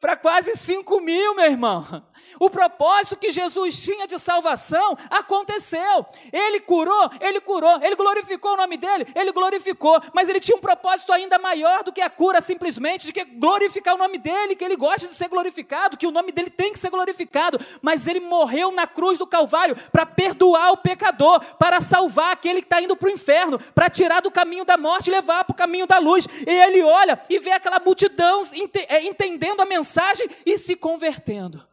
para 0.01 0.17
quase 0.17 0.55
5 0.55 1.01
mil, 1.01 1.35
meu 1.35 1.47
irmão. 1.47 2.05
O 2.39 2.49
propósito 2.49 3.17
que 3.17 3.33
Jesus 3.33 3.81
tinha 3.81 4.07
de 4.07 4.17
salvação 4.19 4.97
aconteceu. 5.11 6.07
Ele 6.33 6.61
curou, 6.61 7.11
ele 7.21 7.41
curou, 7.41 7.81
ele 7.83 7.97
glorificou 7.97 8.53
o 8.53 8.57
nome 8.57 8.77
dele, 8.77 9.07
ele 9.15 9.33
glorificou, 9.33 10.01
mas 10.13 10.29
ele 10.29 10.39
tinha 10.39 10.57
um 10.57 10.61
propósito 10.61 11.13
ainda 11.13 11.37
maior 11.39 11.83
do 11.83 11.93
que 11.93 12.01
a 12.01 12.09
cura, 12.09 12.41
simplesmente, 12.41 13.07
de 13.07 13.13
que 13.13 13.25
glorificar 13.25 13.95
o 13.97 13.99
nome 13.99 14.19
dele, 14.19 14.55
que 14.55 14.65
ele 14.65 14.77
gosta 14.77 15.09
de 15.09 15.15
ser 15.17 15.29
glorificado, 15.29 15.97
que 15.97 16.07
o 16.07 16.13
nome 16.13 16.31
dele 16.31 16.51
tem 16.51 16.73
que 16.73 16.79
ser 16.79 16.91
glorificado. 16.91 17.59
Mas 17.83 18.07
ele 18.07 18.21
morreu 18.21 18.71
na 18.71 18.87
cruz 18.87 19.19
do 19.19 19.27
Calvário 19.27 19.77
para 19.91 20.07
perdoar 20.07 20.71
o 20.71 20.77
pecador, 20.77 21.41
para 21.57 21.81
salvar 21.81 22.33
aquele 22.33 22.61
que 22.61 22.67
está 22.67 22.81
indo 22.81 22.95
para 22.95 23.09
o 23.09 23.13
inferno, 23.13 23.59
para 23.75 23.91
tirar 23.91 24.23
do 24.23 24.31
caminho 24.31 24.65
da 24.65 24.77
morte 24.77 25.09
e 25.09 25.11
levar 25.11 25.43
para 25.43 25.55
o 25.55 25.57
caminho 25.57 25.89
da 25.89 25.99
luz. 25.99 26.25
E 26.47 26.51
ele 26.51 26.83
olha 26.83 27.21
e 27.29 27.41
vê 27.41 27.51
aquela 27.51 27.81
multidão 27.81 28.43
é, 28.89 29.03
entendendo 29.03 29.61
a 29.61 29.67
mensagem 29.67 29.88
mensagem 29.89 30.29
e 30.45 30.59
se 30.59 30.77
convertendo. 30.77 31.67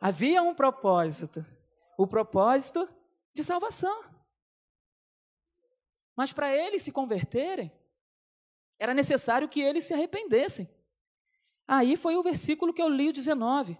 Havia 0.00 0.42
um 0.42 0.54
propósito, 0.54 1.46
o 1.96 2.06
propósito 2.06 2.88
de 3.32 3.44
salvação. 3.44 4.04
Mas 6.16 6.32
para 6.32 6.54
eles 6.54 6.82
se 6.82 6.90
converterem, 6.90 7.72
era 8.78 8.92
necessário 8.92 9.48
que 9.48 9.60
eles 9.60 9.84
se 9.84 9.94
arrependessem. 9.94 10.68
Aí 11.68 11.96
foi 11.96 12.16
o 12.16 12.22
versículo 12.22 12.74
que 12.74 12.82
eu 12.82 12.88
li, 12.88 13.10
o 13.10 13.12
19. 13.12 13.78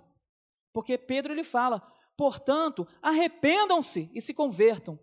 Porque 0.72 0.96
Pedro 0.96 1.32
ele 1.32 1.42
fala: 1.42 1.80
"Portanto, 2.16 2.86
arrependam-se 3.02 4.08
e 4.14 4.22
se 4.22 4.32
convertam, 4.32 4.98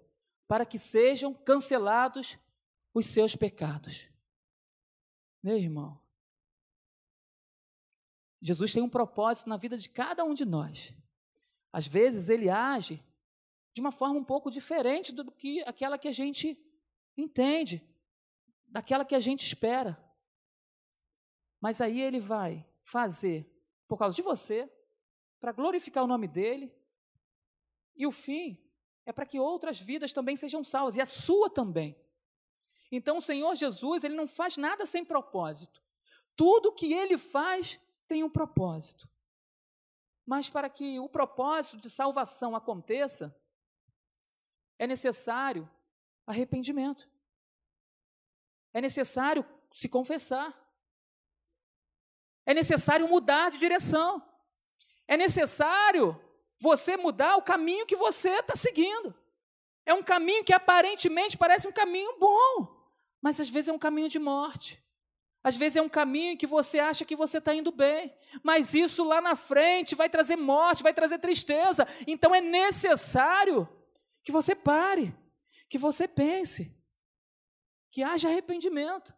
para 0.48 0.66
que 0.66 0.80
sejam 0.80 1.34
cancelados 1.34 2.38
os 2.94 3.08
seus 3.08 3.36
pecados." 3.36 4.08
Meu 5.44 5.58
irmão, 5.58 6.00
Jesus 8.48 8.72
tem 8.72 8.82
um 8.82 8.90
propósito 8.90 9.50
na 9.50 9.58
vida 9.58 9.78
de 9.78 9.90
cada 9.90 10.24
um 10.24 10.34
de 10.34 10.46
nós. 10.46 10.94
Às 11.70 11.86
vezes 11.86 12.30
ele 12.30 12.50
age 12.50 13.04
de 13.74 13.82
uma 13.82 13.92
forma 13.92 14.18
um 14.18 14.24
pouco 14.24 14.50
diferente 14.50 15.12
do 15.12 15.30
que 15.30 15.62
aquela 15.64 15.98
que 15.98 16.08
a 16.08 16.14
gente 16.14 16.58
entende, 17.18 17.86
daquela 18.66 19.04
que 19.04 19.14
a 19.14 19.20
gente 19.20 19.46
espera. 19.46 20.02
Mas 21.60 21.82
aí 21.82 22.00
ele 22.00 22.22
vai 22.22 22.66
fazer 22.86 23.54
por 23.86 24.00
causa 24.00 24.16
de 24.16 24.22
você, 24.22 24.72
para 25.42 25.52
glorificar 25.52 26.06
o 26.06 26.08
nome 26.08 26.26
dele. 26.26 26.74
E 27.98 28.08
o 28.08 28.14
fim 28.14 28.58
é 29.06 29.12
para 29.12 29.26
que 29.26 29.42
outras 29.42 29.78
vidas 29.78 30.14
também 30.14 30.38
sejam 30.38 30.64
salvas, 30.64 30.96
e 30.96 31.02
a 31.02 31.06
sua 31.06 31.50
também. 31.50 32.00
Então 32.90 33.18
o 33.18 33.22
Senhor 33.22 33.54
Jesus, 33.56 34.06
ele 34.06 34.16
não 34.16 34.26
faz 34.26 34.56
nada 34.56 34.86
sem 34.86 35.04
propósito. 35.04 35.84
Tudo 36.34 36.72
que 36.72 36.94
ele 36.94 37.18
faz 37.18 37.78
tem 38.08 38.24
um 38.24 38.30
propósito. 38.30 39.10
Mas 40.26 40.50
para 40.50 40.70
que 40.70 41.00
o 41.00 41.08
propósito 41.08 41.78
de 41.78 41.90
salvação 41.90 42.56
aconteça, 42.56 43.36
é 44.80 44.86
necessário 44.86 45.70
arrependimento. 46.26 47.10
É 48.74 48.82
necessário 48.82 49.46
se 49.72 49.88
confessar. 49.88 50.54
É 52.46 52.54
necessário 52.54 53.08
mudar 53.08 53.50
de 53.50 53.58
direção. 53.58 54.22
É 55.08 55.16
necessário 55.16 56.20
você 56.60 56.98
mudar 56.98 57.38
o 57.38 57.42
caminho 57.42 57.86
que 57.86 57.96
você 57.96 58.40
está 58.40 58.56
seguindo. 58.56 59.16
É 59.86 59.94
um 59.94 60.04
caminho 60.04 60.44
que 60.44 60.54
aparentemente 60.54 61.38
parece 61.38 61.68
um 61.68 61.72
caminho 61.72 62.20
bom, 62.20 62.92
mas 63.22 63.40
às 63.40 63.48
vezes 63.50 63.70
é 63.70 63.74
um 63.74 63.80
caminho 63.80 64.10
de 64.10 64.20
morte. 64.20 64.84
Às 65.44 65.56
vezes 65.56 65.78
é 65.78 65.82
um 65.82 65.90
caminho 65.90 66.38
que 66.38 66.48
você 66.48 66.80
acha 66.80 67.06
que 67.06 67.16
você 67.16 67.38
está 67.38 67.54
indo 67.54 67.72
bem, 67.72 68.14
mas 68.44 68.74
isso 68.74 69.04
lá 69.04 69.22
na 69.22 69.36
frente 69.36 69.96
vai 69.96 70.10
trazer 70.10 70.36
morte, 70.36 70.84
vai 70.84 70.94
trazer 70.94 71.20
tristeza. 71.20 71.88
Então 72.06 72.34
é 72.34 72.42
necessário 72.42 73.68
que 74.24 74.32
você 74.32 74.56
pare, 74.56 75.16
que 75.70 75.78
você 75.78 76.08
pense, 76.08 76.76
que 77.92 78.04
haja 78.04 78.28
arrependimento, 78.28 79.14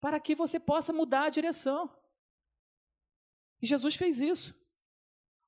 para 0.00 0.20
que 0.20 0.34
você 0.34 0.60
possa 0.60 0.92
mudar 0.92 1.24
a 1.24 1.30
direção. 1.30 1.90
E 3.62 3.66
Jesus 3.66 3.94
fez 3.94 4.20
isso. 4.20 4.54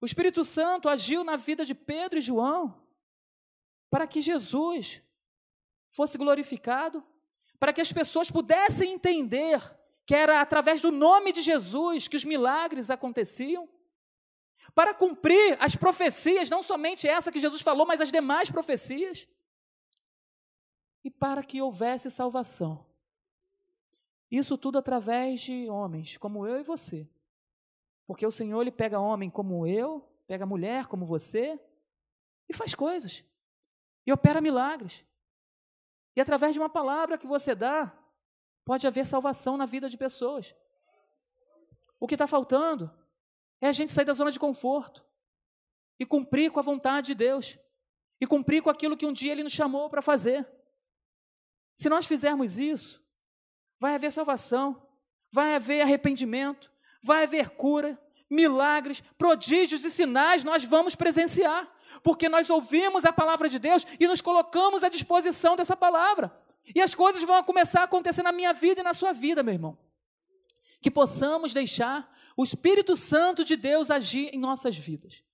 O 0.00 0.07
Espírito 0.07 0.44
Santo 0.44 0.88
agiu 0.88 1.22
na 1.22 1.37
vida 1.37 1.64
de 1.64 1.74
Pedro 1.74 2.18
e 2.18 2.22
João 2.22 2.88
para 3.90 4.07
que 4.07 4.20
Jesus 4.20 5.02
fosse 5.90 6.16
glorificado 6.16 7.04
para 7.58 7.72
que 7.72 7.80
as 7.80 7.92
pessoas 7.92 8.30
pudessem 8.30 8.92
entender 8.92 9.60
que 10.06 10.14
era 10.14 10.40
através 10.40 10.80
do 10.80 10.90
nome 10.90 11.32
de 11.32 11.42
Jesus 11.42 12.08
que 12.08 12.16
os 12.16 12.24
milagres 12.24 12.90
aconteciam, 12.90 13.68
para 14.74 14.94
cumprir 14.94 15.56
as 15.60 15.76
profecias, 15.76 16.50
não 16.50 16.62
somente 16.62 17.06
essa 17.06 17.30
que 17.32 17.40
Jesus 17.40 17.62
falou, 17.62 17.86
mas 17.86 18.00
as 18.00 18.10
demais 18.10 18.50
profecias, 18.50 19.28
e 21.04 21.10
para 21.10 21.42
que 21.42 21.60
houvesse 21.60 22.10
salvação. 22.10 22.86
Isso 24.30 24.58
tudo 24.58 24.78
através 24.78 25.40
de 25.40 25.68
homens 25.68 26.16
como 26.16 26.46
eu 26.46 26.60
e 26.60 26.62
você. 26.62 27.08
Porque 28.06 28.26
o 28.26 28.30
Senhor 28.30 28.60
ele 28.60 28.70
pega 28.70 29.00
homem 29.00 29.30
como 29.30 29.66
eu, 29.66 30.06
pega 30.26 30.46
mulher 30.46 30.86
como 30.86 31.06
você 31.06 31.58
e 32.48 32.54
faz 32.54 32.74
coisas. 32.74 33.24
E 34.06 34.12
opera 34.12 34.40
milagres. 34.40 35.04
E 36.18 36.20
através 36.20 36.52
de 36.52 36.59
uma 36.59 36.68
palavra 36.68 37.16
que 37.16 37.28
você 37.28 37.54
dá, 37.54 37.96
pode 38.64 38.85
haver 38.88 39.07
salvação 39.07 39.57
na 39.57 39.66
vida 39.66 39.88
de 39.88 39.96
pessoas. 39.96 40.52
O 42.00 42.09
que 42.09 42.16
está 42.16 42.26
faltando 42.26 42.92
é 43.61 43.68
a 43.68 43.72
gente 43.72 43.92
sair 43.92 44.04
da 44.04 44.14
zona 44.14 44.33
de 44.33 44.38
conforto 44.40 45.07
e 45.96 46.04
cumprir 46.04 46.50
com 46.50 46.59
a 46.59 46.62
vontade 46.64 47.07
de 47.07 47.14
Deus 47.14 47.57
e 48.20 48.26
cumprir 48.26 48.62
com 48.62 48.68
aquilo 48.68 48.96
que 48.96 49.07
um 49.07 49.12
dia 49.12 49.31
Ele 49.31 49.44
nos 49.44 49.52
chamou 49.52 49.88
para 49.88 50.02
fazer. 50.02 50.44
Se 51.76 51.88
nós 51.88 52.04
fizermos 52.04 52.59
isso, 52.59 53.00
vai 53.78 53.94
haver 53.94 54.11
salvação, 54.11 54.88
vai 55.31 55.54
haver 55.54 55.83
arrependimento, 55.83 56.68
vai 57.00 57.22
haver 57.22 57.50
cura, 57.50 57.96
milagres, 58.30 59.02
prodígios 59.16 59.84
e 59.84 59.90
sinais 59.90 60.44
nós 60.44 60.64
vamos 60.64 60.94
presenciar 60.94 61.68
porque 62.02 62.28
nós 62.28 62.50
ouvimos 62.50 63.04
a 63.04 63.12
palavra 63.12 63.48
de 63.48 63.58
Deus 63.58 63.86
e 63.98 64.06
nos 64.06 64.20
colocamos 64.20 64.84
à 64.84 64.88
disposição 64.88 65.56
dessa 65.56 65.76
palavra. 65.76 66.32
E 66.74 66.80
as 66.80 66.94
coisas 66.94 67.22
vão 67.22 67.42
começar 67.42 67.80
a 67.80 67.84
acontecer 67.84 68.22
na 68.22 68.32
minha 68.32 68.52
vida 68.52 68.80
e 68.80 68.84
na 68.84 68.94
sua 68.94 69.12
vida, 69.12 69.42
meu 69.42 69.54
irmão. 69.54 69.78
Que 70.80 70.90
possamos 70.90 71.52
deixar 71.52 72.12
o 72.36 72.44
Espírito 72.44 72.96
Santo 72.96 73.44
de 73.44 73.56
Deus 73.56 73.90
agir 73.90 74.30
em 74.32 74.38
nossas 74.38 74.76
vidas, 74.76 75.24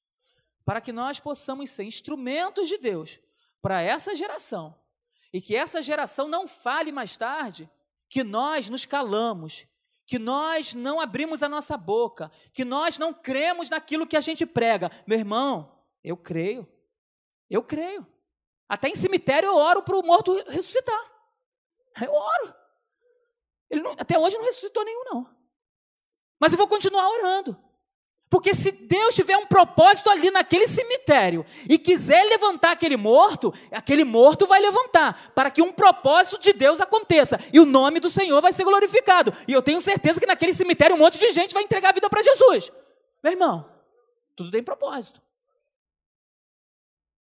para 0.64 0.80
que 0.80 0.92
nós 0.92 1.20
possamos 1.20 1.70
ser 1.70 1.84
instrumentos 1.84 2.68
de 2.68 2.78
Deus 2.78 3.18
para 3.60 3.82
essa 3.82 4.14
geração 4.14 4.78
e 5.32 5.40
que 5.40 5.56
essa 5.56 5.82
geração 5.82 6.28
não 6.28 6.46
fale 6.46 6.92
mais 6.92 7.16
tarde 7.16 7.68
que 8.08 8.22
nós 8.22 8.70
nos 8.70 8.86
calamos, 8.86 9.66
que 10.06 10.18
nós 10.18 10.74
não 10.74 11.00
abrimos 11.00 11.42
a 11.42 11.48
nossa 11.48 11.76
boca, 11.76 12.30
que 12.52 12.64
nós 12.64 12.98
não 12.98 13.12
cremos 13.12 13.70
naquilo 13.70 14.06
que 14.06 14.16
a 14.16 14.20
gente 14.20 14.44
prega. 14.44 14.90
Meu 15.06 15.18
irmão, 15.18 15.78
eu 16.02 16.16
creio. 16.16 16.68
Eu 17.48 17.62
creio. 17.62 18.06
Até 18.68 18.88
em 18.88 18.96
cemitério 18.96 19.46
eu 19.46 19.56
oro 19.56 19.82
para 19.82 19.96
o 19.96 20.02
morto 20.02 20.34
ressuscitar. 20.48 21.12
Eu 22.02 22.12
oro. 22.12 22.54
Não, 23.70 23.92
até 23.92 24.18
hoje 24.18 24.36
não 24.36 24.44
ressuscitou 24.44 24.84
nenhum, 24.84 25.04
não. 25.04 25.36
Mas 26.40 26.52
eu 26.52 26.58
vou 26.58 26.68
continuar 26.68 27.08
orando. 27.08 27.63
Porque 28.34 28.52
se 28.52 28.72
Deus 28.72 29.14
tiver 29.14 29.36
um 29.36 29.46
propósito 29.46 30.10
ali 30.10 30.28
naquele 30.28 30.66
cemitério 30.66 31.46
e 31.70 31.78
quiser 31.78 32.24
levantar 32.24 32.72
aquele 32.72 32.96
morto, 32.96 33.54
aquele 33.70 34.02
morto 34.02 34.44
vai 34.44 34.60
levantar, 34.60 35.32
para 35.36 35.52
que 35.52 35.62
um 35.62 35.70
propósito 35.72 36.40
de 36.40 36.52
Deus 36.52 36.80
aconteça 36.80 37.38
e 37.52 37.60
o 37.60 37.64
nome 37.64 38.00
do 38.00 38.10
Senhor 38.10 38.42
vai 38.42 38.52
ser 38.52 38.64
glorificado. 38.64 39.32
E 39.46 39.52
eu 39.52 39.62
tenho 39.62 39.80
certeza 39.80 40.18
que 40.18 40.26
naquele 40.26 40.52
cemitério 40.52 40.96
um 40.96 40.98
monte 40.98 41.16
de 41.16 41.30
gente 41.30 41.54
vai 41.54 41.62
entregar 41.62 41.90
a 41.90 41.92
vida 41.92 42.10
para 42.10 42.24
Jesus. 42.24 42.72
Meu 43.22 43.34
irmão, 43.34 43.72
tudo 44.34 44.50
tem 44.50 44.64
propósito. 44.64 45.22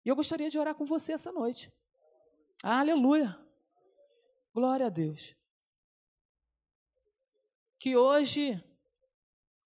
E 0.04 0.08
eu 0.08 0.14
gostaria 0.14 0.48
de 0.48 0.56
orar 0.56 0.76
com 0.76 0.84
você 0.84 1.14
essa 1.14 1.32
noite. 1.32 1.68
Aleluia. 2.62 3.36
Glória 4.54 4.86
a 4.86 4.88
Deus. 4.88 5.34
Que 7.80 7.96
hoje 7.96 8.62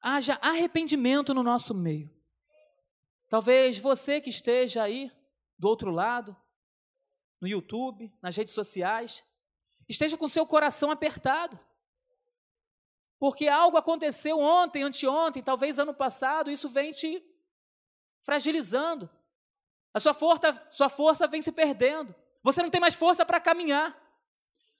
haja 0.06 0.38
arrependimento 0.40 1.34
no 1.34 1.42
nosso 1.42 1.74
meio. 1.74 2.08
Talvez 3.28 3.76
você 3.76 4.20
que 4.20 4.30
esteja 4.30 4.84
aí 4.84 5.10
do 5.58 5.66
outro 5.66 5.90
lado, 5.90 6.36
no 7.40 7.48
YouTube, 7.48 8.12
nas 8.22 8.36
redes 8.36 8.54
sociais, 8.54 9.24
esteja 9.88 10.16
com 10.16 10.28
seu 10.28 10.46
coração 10.46 10.92
apertado. 10.92 11.58
Porque 13.18 13.48
algo 13.48 13.76
aconteceu 13.76 14.38
ontem, 14.38 14.84
anteontem, 14.84 15.42
talvez 15.42 15.76
ano 15.76 15.92
passado, 15.92 16.52
isso 16.52 16.68
vem 16.68 16.92
te 16.92 17.20
fragilizando. 18.20 19.10
A 19.92 19.98
sua 19.98 20.14
força, 20.14 20.68
sua 20.70 20.88
força 20.88 21.26
vem 21.26 21.42
se 21.42 21.50
perdendo. 21.50 22.14
Você 22.44 22.62
não 22.62 22.70
tem 22.70 22.80
mais 22.80 22.94
força 22.94 23.26
para 23.26 23.40
caminhar. 23.40 23.96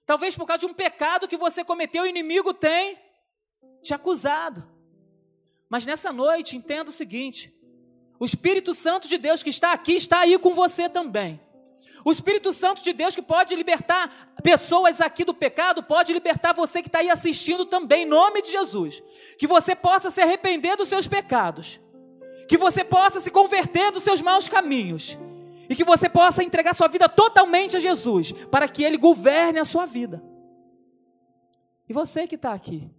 Talvez 0.05 0.37
por 0.37 0.45
causa 0.45 0.59
de 0.59 0.67
um 0.67 0.73
pecado 0.73 1.27
que 1.27 1.35
você 1.35 1.65
cometeu, 1.65 2.03
o 2.03 2.07
inimigo 2.07 2.53
tem 2.53 2.97
te 3.81 3.93
acusado. 3.93 4.76
Mas 5.69 5.85
nessa 5.85 6.11
noite, 6.11 6.55
entenda 6.55 6.89
o 6.89 6.93
seguinte: 6.93 7.53
o 8.19 8.25
Espírito 8.25 8.73
Santo 8.73 9.07
de 9.07 9.17
Deus 9.17 9.43
que 9.43 9.49
está 9.49 9.73
aqui 9.73 9.93
está 9.93 10.19
aí 10.19 10.37
com 10.39 10.53
você 10.53 10.89
também. 10.89 11.39
O 12.05 12.11
Espírito 12.11 12.53
Santo 12.53 12.81
de 12.81 12.93
Deus 12.93 13.15
que 13.15 13.21
pode 13.21 13.55
libertar 13.55 14.33
pessoas 14.41 15.01
aqui 15.01 15.25
do 15.25 15.33
pecado, 15.33 15.83
pode 15.83 16.13
libertar 16.13 16.53
você 16.53 16.81
que 16.81 16.87
está 16.87 16.99
aí 16.99 17.09
assistindo 17.09 17.65
também, 17.65 18.03
em 18.03 18.05
nome 18.05 18.41
de 18.41 18.51
Jesus. 18.51 19.03
Que 19.37 19.47
você 19.47 19.75
possa 19.75 20.09
se 20.09 20.21
arrepender 20.21 20.77
dos 20.77 20.87
seus 20.87 21.07
pecados 21.07 21.79
que 22.47 22.57
você 22.57 22.83
possa 22.83 23.19
se 23.19 23.29
converter 23.29 23.91
dos 23.91 24.03
seus 24.03 24.21
maus 24.21 24.47
caminhos 24.47 25.17
e 25.69 25.75
que 25.75 25.83
você 25.83 26.07
possa 26.07 26.43
entregar 26.43 26.73
sua 26.73 26.87
vida 26.87 27.09
totalmente 27.09 27.75
a 27.75 27.79
Jesus, 27.79 28.31
para 28.31 28.67
que 28.69 28.83
Ele 28.83 28.97
governe 28.97 29.59
a 29.59 29.65
sua 29.65 29.85
vida. 29.85 30.23
E 31.89 31.93
você 31.93 32.25
que 32.25 32.35
está 32.35 32.53
aqui, 32.53 32.89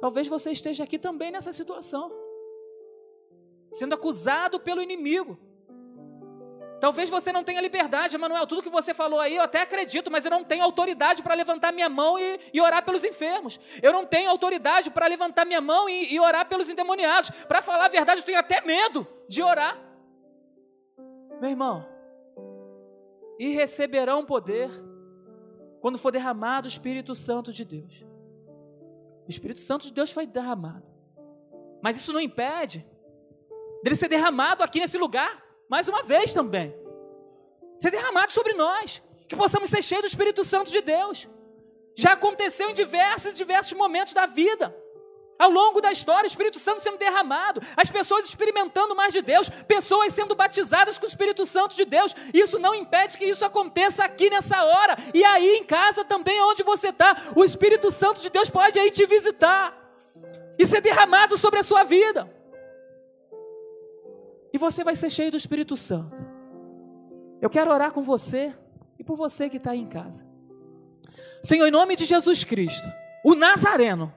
talvez 0.00 0.28
você 0.28 0.50
esteja 0.50 0.84
aqui 0.84 0.98
também 0.98 1.30
nessa 1.30 1.52
situação, 1.52 2.12
sendo 3.70 3.94
acusado 3.94 4.58
pelo 4.60 4.82
inimigo, 4.82 5.38
Talvez 6.80 7.10
você 7.10 7.32
não 7.32 7.42
tenha 7.42 7.60
liberdade, 7.60 8.14
Emanuel. 8.14 8.46
Tudo 8.46 8.62
que 8.62 8.70
você 8.70 8.94
falou 8.94 9.18
aí 9.18 9.36
eu 9.36 9.42
até 9.42 9.62
acredito, 9.62 10.10
mas 10.10 10.24
eu 10.24 10.30
não 10.30 10.44
tenho 10.44 10.62
autoridade 10.62 11.22
para 11.22 11.34
levantar 11.34 11.72
minha 11.72 11.88
mão 11.88 12.18
e, 12.18 12.38
e, 12.52 12.60
orar 12.60 12.84
pelos 12.84 13.04
enfermos. 13.04 13.58
Eu 13.82 13.92
não 13.92 14.06
tenho 14.06 14.30
autoridade 14.30 14.90
para 14.90 15.06
levantar 15.06 15.44
minha 15.44 15.60
mão 15.60 15.88
e, 15.88 16.14
e 16.14 16.20
orar 16.20 16.48
pelos 16.48 16.70
endemoniados. 16.70 17.30
Para 17.46 17.60
falar 17.60 17.86
a 17.86 17.88
verdade, 17.88 18.20
eu 18.20 18.24
tenho 18.24 18.38
até 18.38 18.60
medo 18.60 19.06
de 19.28 19.42
orar. 19.42 19.76
Meu 21.40 21.50
irmão, 21.50 21.86
e 23.38 23.54
receberão 23.54 24.24
poder 24.24 24.70
quando 25.80 25.98
for 25.98 26.10
derramado 26.10 26.66
o 26.66 26.70
Espírito 26.70 27.14
Santo 27.14 27.52
de 27.52 27.64
Deus. 27.64 28.04
O 29.28 29.30
Espírito 29.30 29.60
Santo 29.60 29.86
de 29.86 29.92
Deus 29.92 30.10
foi 30.10 30.26
derramado. 30.26 30.90
Mas 31.82 31.98
isso 31.98 32.14
não 32.14 32.20
impede 32.20 32.84
dele 33.82 33.94
ser 33.94 34.08
derramado 34.08 34.64
aqui 34.64 34.80
nesse 34.80 34.96
lugar 34.96 35.44
mais 35.68 35.86
uma 35.86 36.02
vez 36.02 36.32
também. 36.32 36.74
Ser 37.78 37.90
derramado 37.90 38.32
sobre 38.32 38.54
nós, 38.54 39.02
que 39.28 39.36
possamos 39.36 39.68
ser 39.68 39.82
cheios 39.82 40.02
do 40.02 40.08
Espírito 40.08 40.42
Santo 40.42 40.72
de 40.72 40.80
Deus. 40.80 41.28
Já 41.94 42.14
aconteceu 42.14 42.70
em 42.70 42.74
diversos 42.74 43.34
diversos 43.34 43.74
momentos 43.74 44.14
da 44.14 44.24
vida. 44.24 44.74
Ao 45.38 45.50
longo 45.50 45.80
da 45.80 45.92
história, 45.92 46.24
o 46.24 46.26
Espírito 46.26 46.58
Santo 46.58 46.82
sendo 46.82 46.98
derramado, 46.98 47.60
as 47.76 47.88
pessoas 47.88 48.26
experimentando 48.26 48.96
mais 48.96 49.12
de 49.12 49.22
Deus, 49.22 49.48
pessoas 49.48 50.12
sendo 50.12 50.34
batizadas 50.34 50.98
com 50.98 51.04
o 51.04 51.08
Espírito 51.08 51.46
Santo 51.46 51.76
de 51.76 51.84
Deus. 51.84 52.14
Isso 52.34 52.58
não 52.58 52.74
impede 52.74 53.16
que 53.16 53.24
isso 53.24 53.44
aconteça 53.44 54.04
aqui 54.04 54.28
nessa 54.28 54.64
hora. 54.64 54.96
E 55.14 55.24
aí 55.24 55.56
em 55.56 55.64
casa 55.64 56.04
também, 56.04 56.42
onde 56.42 56.64
você 56.64 56.88
está, 56.88 57.16
o 57.36 57.44
Espírito 57.44 57.90
Santo 57.92 58.20
de 58.20 58.30
Deus 58.30 58.50
pode 58.50 58.80
aí 58.80 58.90
te 58.90 59.06
visitar 59.06 59.76
e 60.58 60.66
ser 60.66 60.80
derramado 60.80 61.38
sobre 61.38 61.60
a 61.60 61.62
sua 61.62 61.84
vida. 61.84 62.28
E 64.52 64.58
você 64.58 64.82
vai 64.82 64.96
ser 64.96 65.10
cheio 65.10 65.30
do 65.30 65.36
Espírito 65.36 65.76
Santo. 65.76 66.26
Eu 67.40 67.48
quero 67.48 67.72
orar 67.72 67.92
com 67.92 68.02
você 68.02 68.52
e 68.98 69.04
por 69.04 69.16
você 69.16 69.48
que 69.48 69.58
está 69.58 69.70
aí 69.70 69.78
em 69.78 69.86
casa. 69.86 70.26
Senhor, 71.44 71.66
em 71.66 71.70
nome 71.70 71.94
de 71.94 72.04
Jesus 72.04 72.42
Cristo, 72.42 72.88
o 73.24 73.36
Nazareno. 73.36 74.12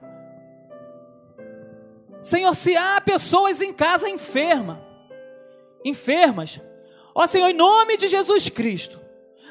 Senhor, 2.22 2.54
se 2.54 2.76
há 2.76 3.00
pessoas 3.00 3.60
em 3.60 3.72
casa 3.72 4.08
enferma, 4.08 4.80
enfermas, 5.84 6.60
ó 7.12 7.26
Senhor, 7.26 7.48
em 7.48 7.54
nome 7.54 7.96
de 7.96 8.06
Jesus 8.06 8.48
Cristo, 8.48 9.00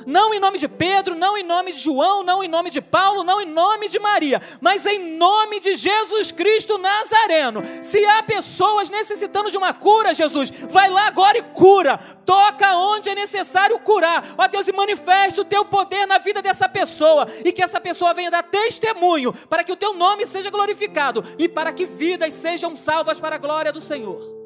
não 0.06 0.34
em 0.34 0.39
nome 0.39 0.58
de 0.58 0.68
Pedro, 0.68 1.16
não 1.16 1.38
em 1.38 1.43
nome 1.43 1.72
de 1.72 1.80
João, 1.80 2.24
não 2.24 2.43
em 2.43 2.47
nome 2.47 2.70
de 2.70 2.82
Paulo, 2.82 3.24
não 3.24 3.41
em 3.41 3.45
nome 3.45 3.88
de 3.88 3.99
Maria, 3.99 4.41
mas 4.60 4.86
em 4.86 5.16
nome 5.18 5.60
de 5.60 5.76
Jesus 5.76 6.32
Cristo 6.32 6.78
Nazareno. 6.78 7.62
Se 7.82 8.04
há 8.06 8.24
pessoas 8.24 8.89
necessitando 8.89 9.52
de 9.52 9.58
uma 9.58 9.74
cura, 9.74 10.14
Jesus, 10.14 10.52
vai 10.70 10.89
lá 10.89 11.08
agora 11.08 11.38
e 11.38 11.43
cura. 11.43 11.97
Toca 12.26 12.76
onde 12.76 13.10
é 13.10 13.16
necessário 13.16 13.80
curar. 13.80 14.24
Ó 14.38 14.47
Deus, 14.47 14.68
e 14.68 14.72
manifeste 14.72 15.41
o 15.41 15.45
teu 15.45 15.66
poder 15.66 16.06
na 16.06 16.18
vida 16.18 16.41
dessa 16.41 16.68
pessoa 16.68 17.28
e 17.43 17.52
que 17.52 17.64
essa 17.64 17.80
pessoa 17.80 18.14
venha 18.14 18.32
dar 18.32 18.43
testemunho 18.43 19.34
para 19.49 19.64
que 19.64 19.72
o 19.72 19.76
teu 19.76 19.93
nome 19.93 20.26
seja 20.26 20.49
glorificado 20.49 21.24
e 21.38 21.47
para 21.47 21.74
que 21.74 21.86
vidas 21.86 22.34
sejam 22.34 22.76
salvas 22.76 23.20
para 23.20 23.36
a 23.36 23.39
glória 23.39 23.72
do 23.72 23.82
Senhor. 23.82 24.41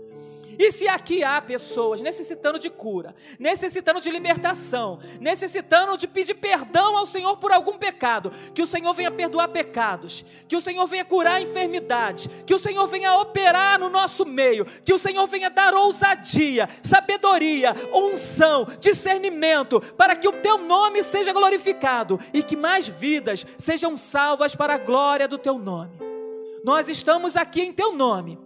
E 0.58 0.72
se 0.72 0.88
aqui 0.88 1.24
há 1.24 1.42
pessoas 1.42 2.02
necessitando 2.02 2.58
de 2.58 2.70
cura, 2.70 3.16
necessitando 3.40 4.00
de 4.00 4.10
libertação, 4.10 5.00
necessitando 5.20 5.98
de 5.98 6.08
pedir 6.08 6.36
perdão 6.36 6.98
ao 6.98 7.06
Senhor 7.06 7.38
por 7.38 7.52
algum 7.52 7.78
pecado, 7.78 8.32
que 8.54 8.62
o 8.62 8.68
Senhor 8.68 8.94
venha 8.94 9.12
perdoar 9.12 9.50
pecados, 9.50 10.26
que 10.48 10.56
o 10.56 10.62
Senhor 10.62 10.86
venha 10.88 11.06
curar 11.06 11.42
enfermidades, 11.42 12.28
que 12.46 12.54
o 12.54 12.60
Senhor 12.60 12.88
venha 12.88 13.14
operar 13.14 13.80
no 13.80 13.90
nosso 13.90 14.26
meio, 14.26 14.66
que 14.66 14.94
o 14.94 15.00
Senhor 15.00 15.26
venha 15.28 15.50
dar 15.50 15.74
ousadia, 15.74 16.70
sabedoria, 16.84 17.76
unção, 17.94 18.66
discernimento, 18.80 19.82
para 19.98 20.16
que 20.16 20.28
o 20.28 20.34
teu 20.34 20.58
nome 20.58 21.04
seja 21.04 21.34
glorificado 21.34 22.20
e 22.34 22.42
que 22.42 22.56
mais 22.56 22.88
vidas 22.88 23.46
sejam 23.58 23.98
salvas 23.98 24.56
para 24.56 24.76
a 24.76 24.78
glória 24.78 25.28
do 25.28 25.38
teu 25.38 25.58
nome. 25.58 25.92
Nós 26.64 26.90
estamos 26.90 27.36
aqui 27.38 27.62
em 27.62 27.72
teu 27.72 27.92
nome 27.92 28.40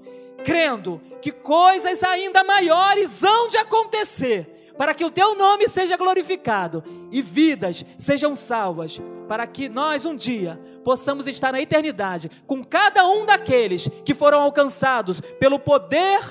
crendo 0.44 1.02
que 1.22 1.32
coisas 1.32 2.04
ainda 2.04 2.44
maiores 2.44 3.24
hão 3.24 3.48
de 3.48 3.58
acontecer, 3.58 4.74
para 4.78 4.94
que 4.94 5.04
o 5.04 5.12
teu 5.12 5.36
nome 5.36 5.68
seja 5.68 5.98
glorificado 5.98 6.84
e 7.12 7.22
vidas 7.22 7.86
sejam 7.98 8.36
salvas, 8.36 9.02
para 9.28 9.46
que 9.46 9.68
nós 9.68 10.06
um 10.06 10.16
dia 10.16 10.60
possamos 10.84 11.28
estar 11.28 11.52
na 11.52 11.62
eternidade 11.62 12.32
com 12.48 12.64
cada 12.64 13.06
um 13.08 13.26
daqueles 13.26 13.90
que 14.06 14.14
foram 14.14 14.42
alcançados 14.42 15.20
pelo 15.20 15.60
poder 15.60 16.22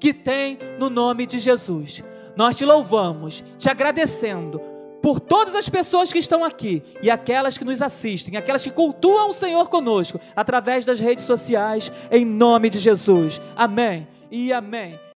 que 0.00 0.14
tem 0.14 0.58
no 0.78 0.88
nome 0.88 1.26
de 1.26 1.38
Jesus. 1.38 2.02
Nós 2.36 2.56
te 2.56 2.64
louvamos, 2.64 3.44
te 3.58 3.68
agradecendo 3.68 4.60
por 5.08 5.20
todas 5.20 5.54
as 5.54 5.70
pessoas 5.70 6.12
que 6.12 6.18
estão 6.18 6.44
aqui 6.44 6.82
e 7.00 7.10
aquelas 7.10 7.56
que 7.56 7.64
nos 7.64 7.80
assistem, 7.80 8.36
aquelas 8.36 8.62
que 8.62 8.70
cultuam 8.70 9.30
o 9.30 9.32
Senhor 9.32 9.70
conosco 9.70 10.20
através 10.36 10.84
das 10.84 11.00
redes 11.00 11.24
sociais, 11.24 11.90
em 12.10 12.26
nome 12.26 12.68
de 12.68 12.78
Jesus. 12.78 13.40
Amém 13.56 14.06
e 14.30 14.52
amém. 14.52 15.00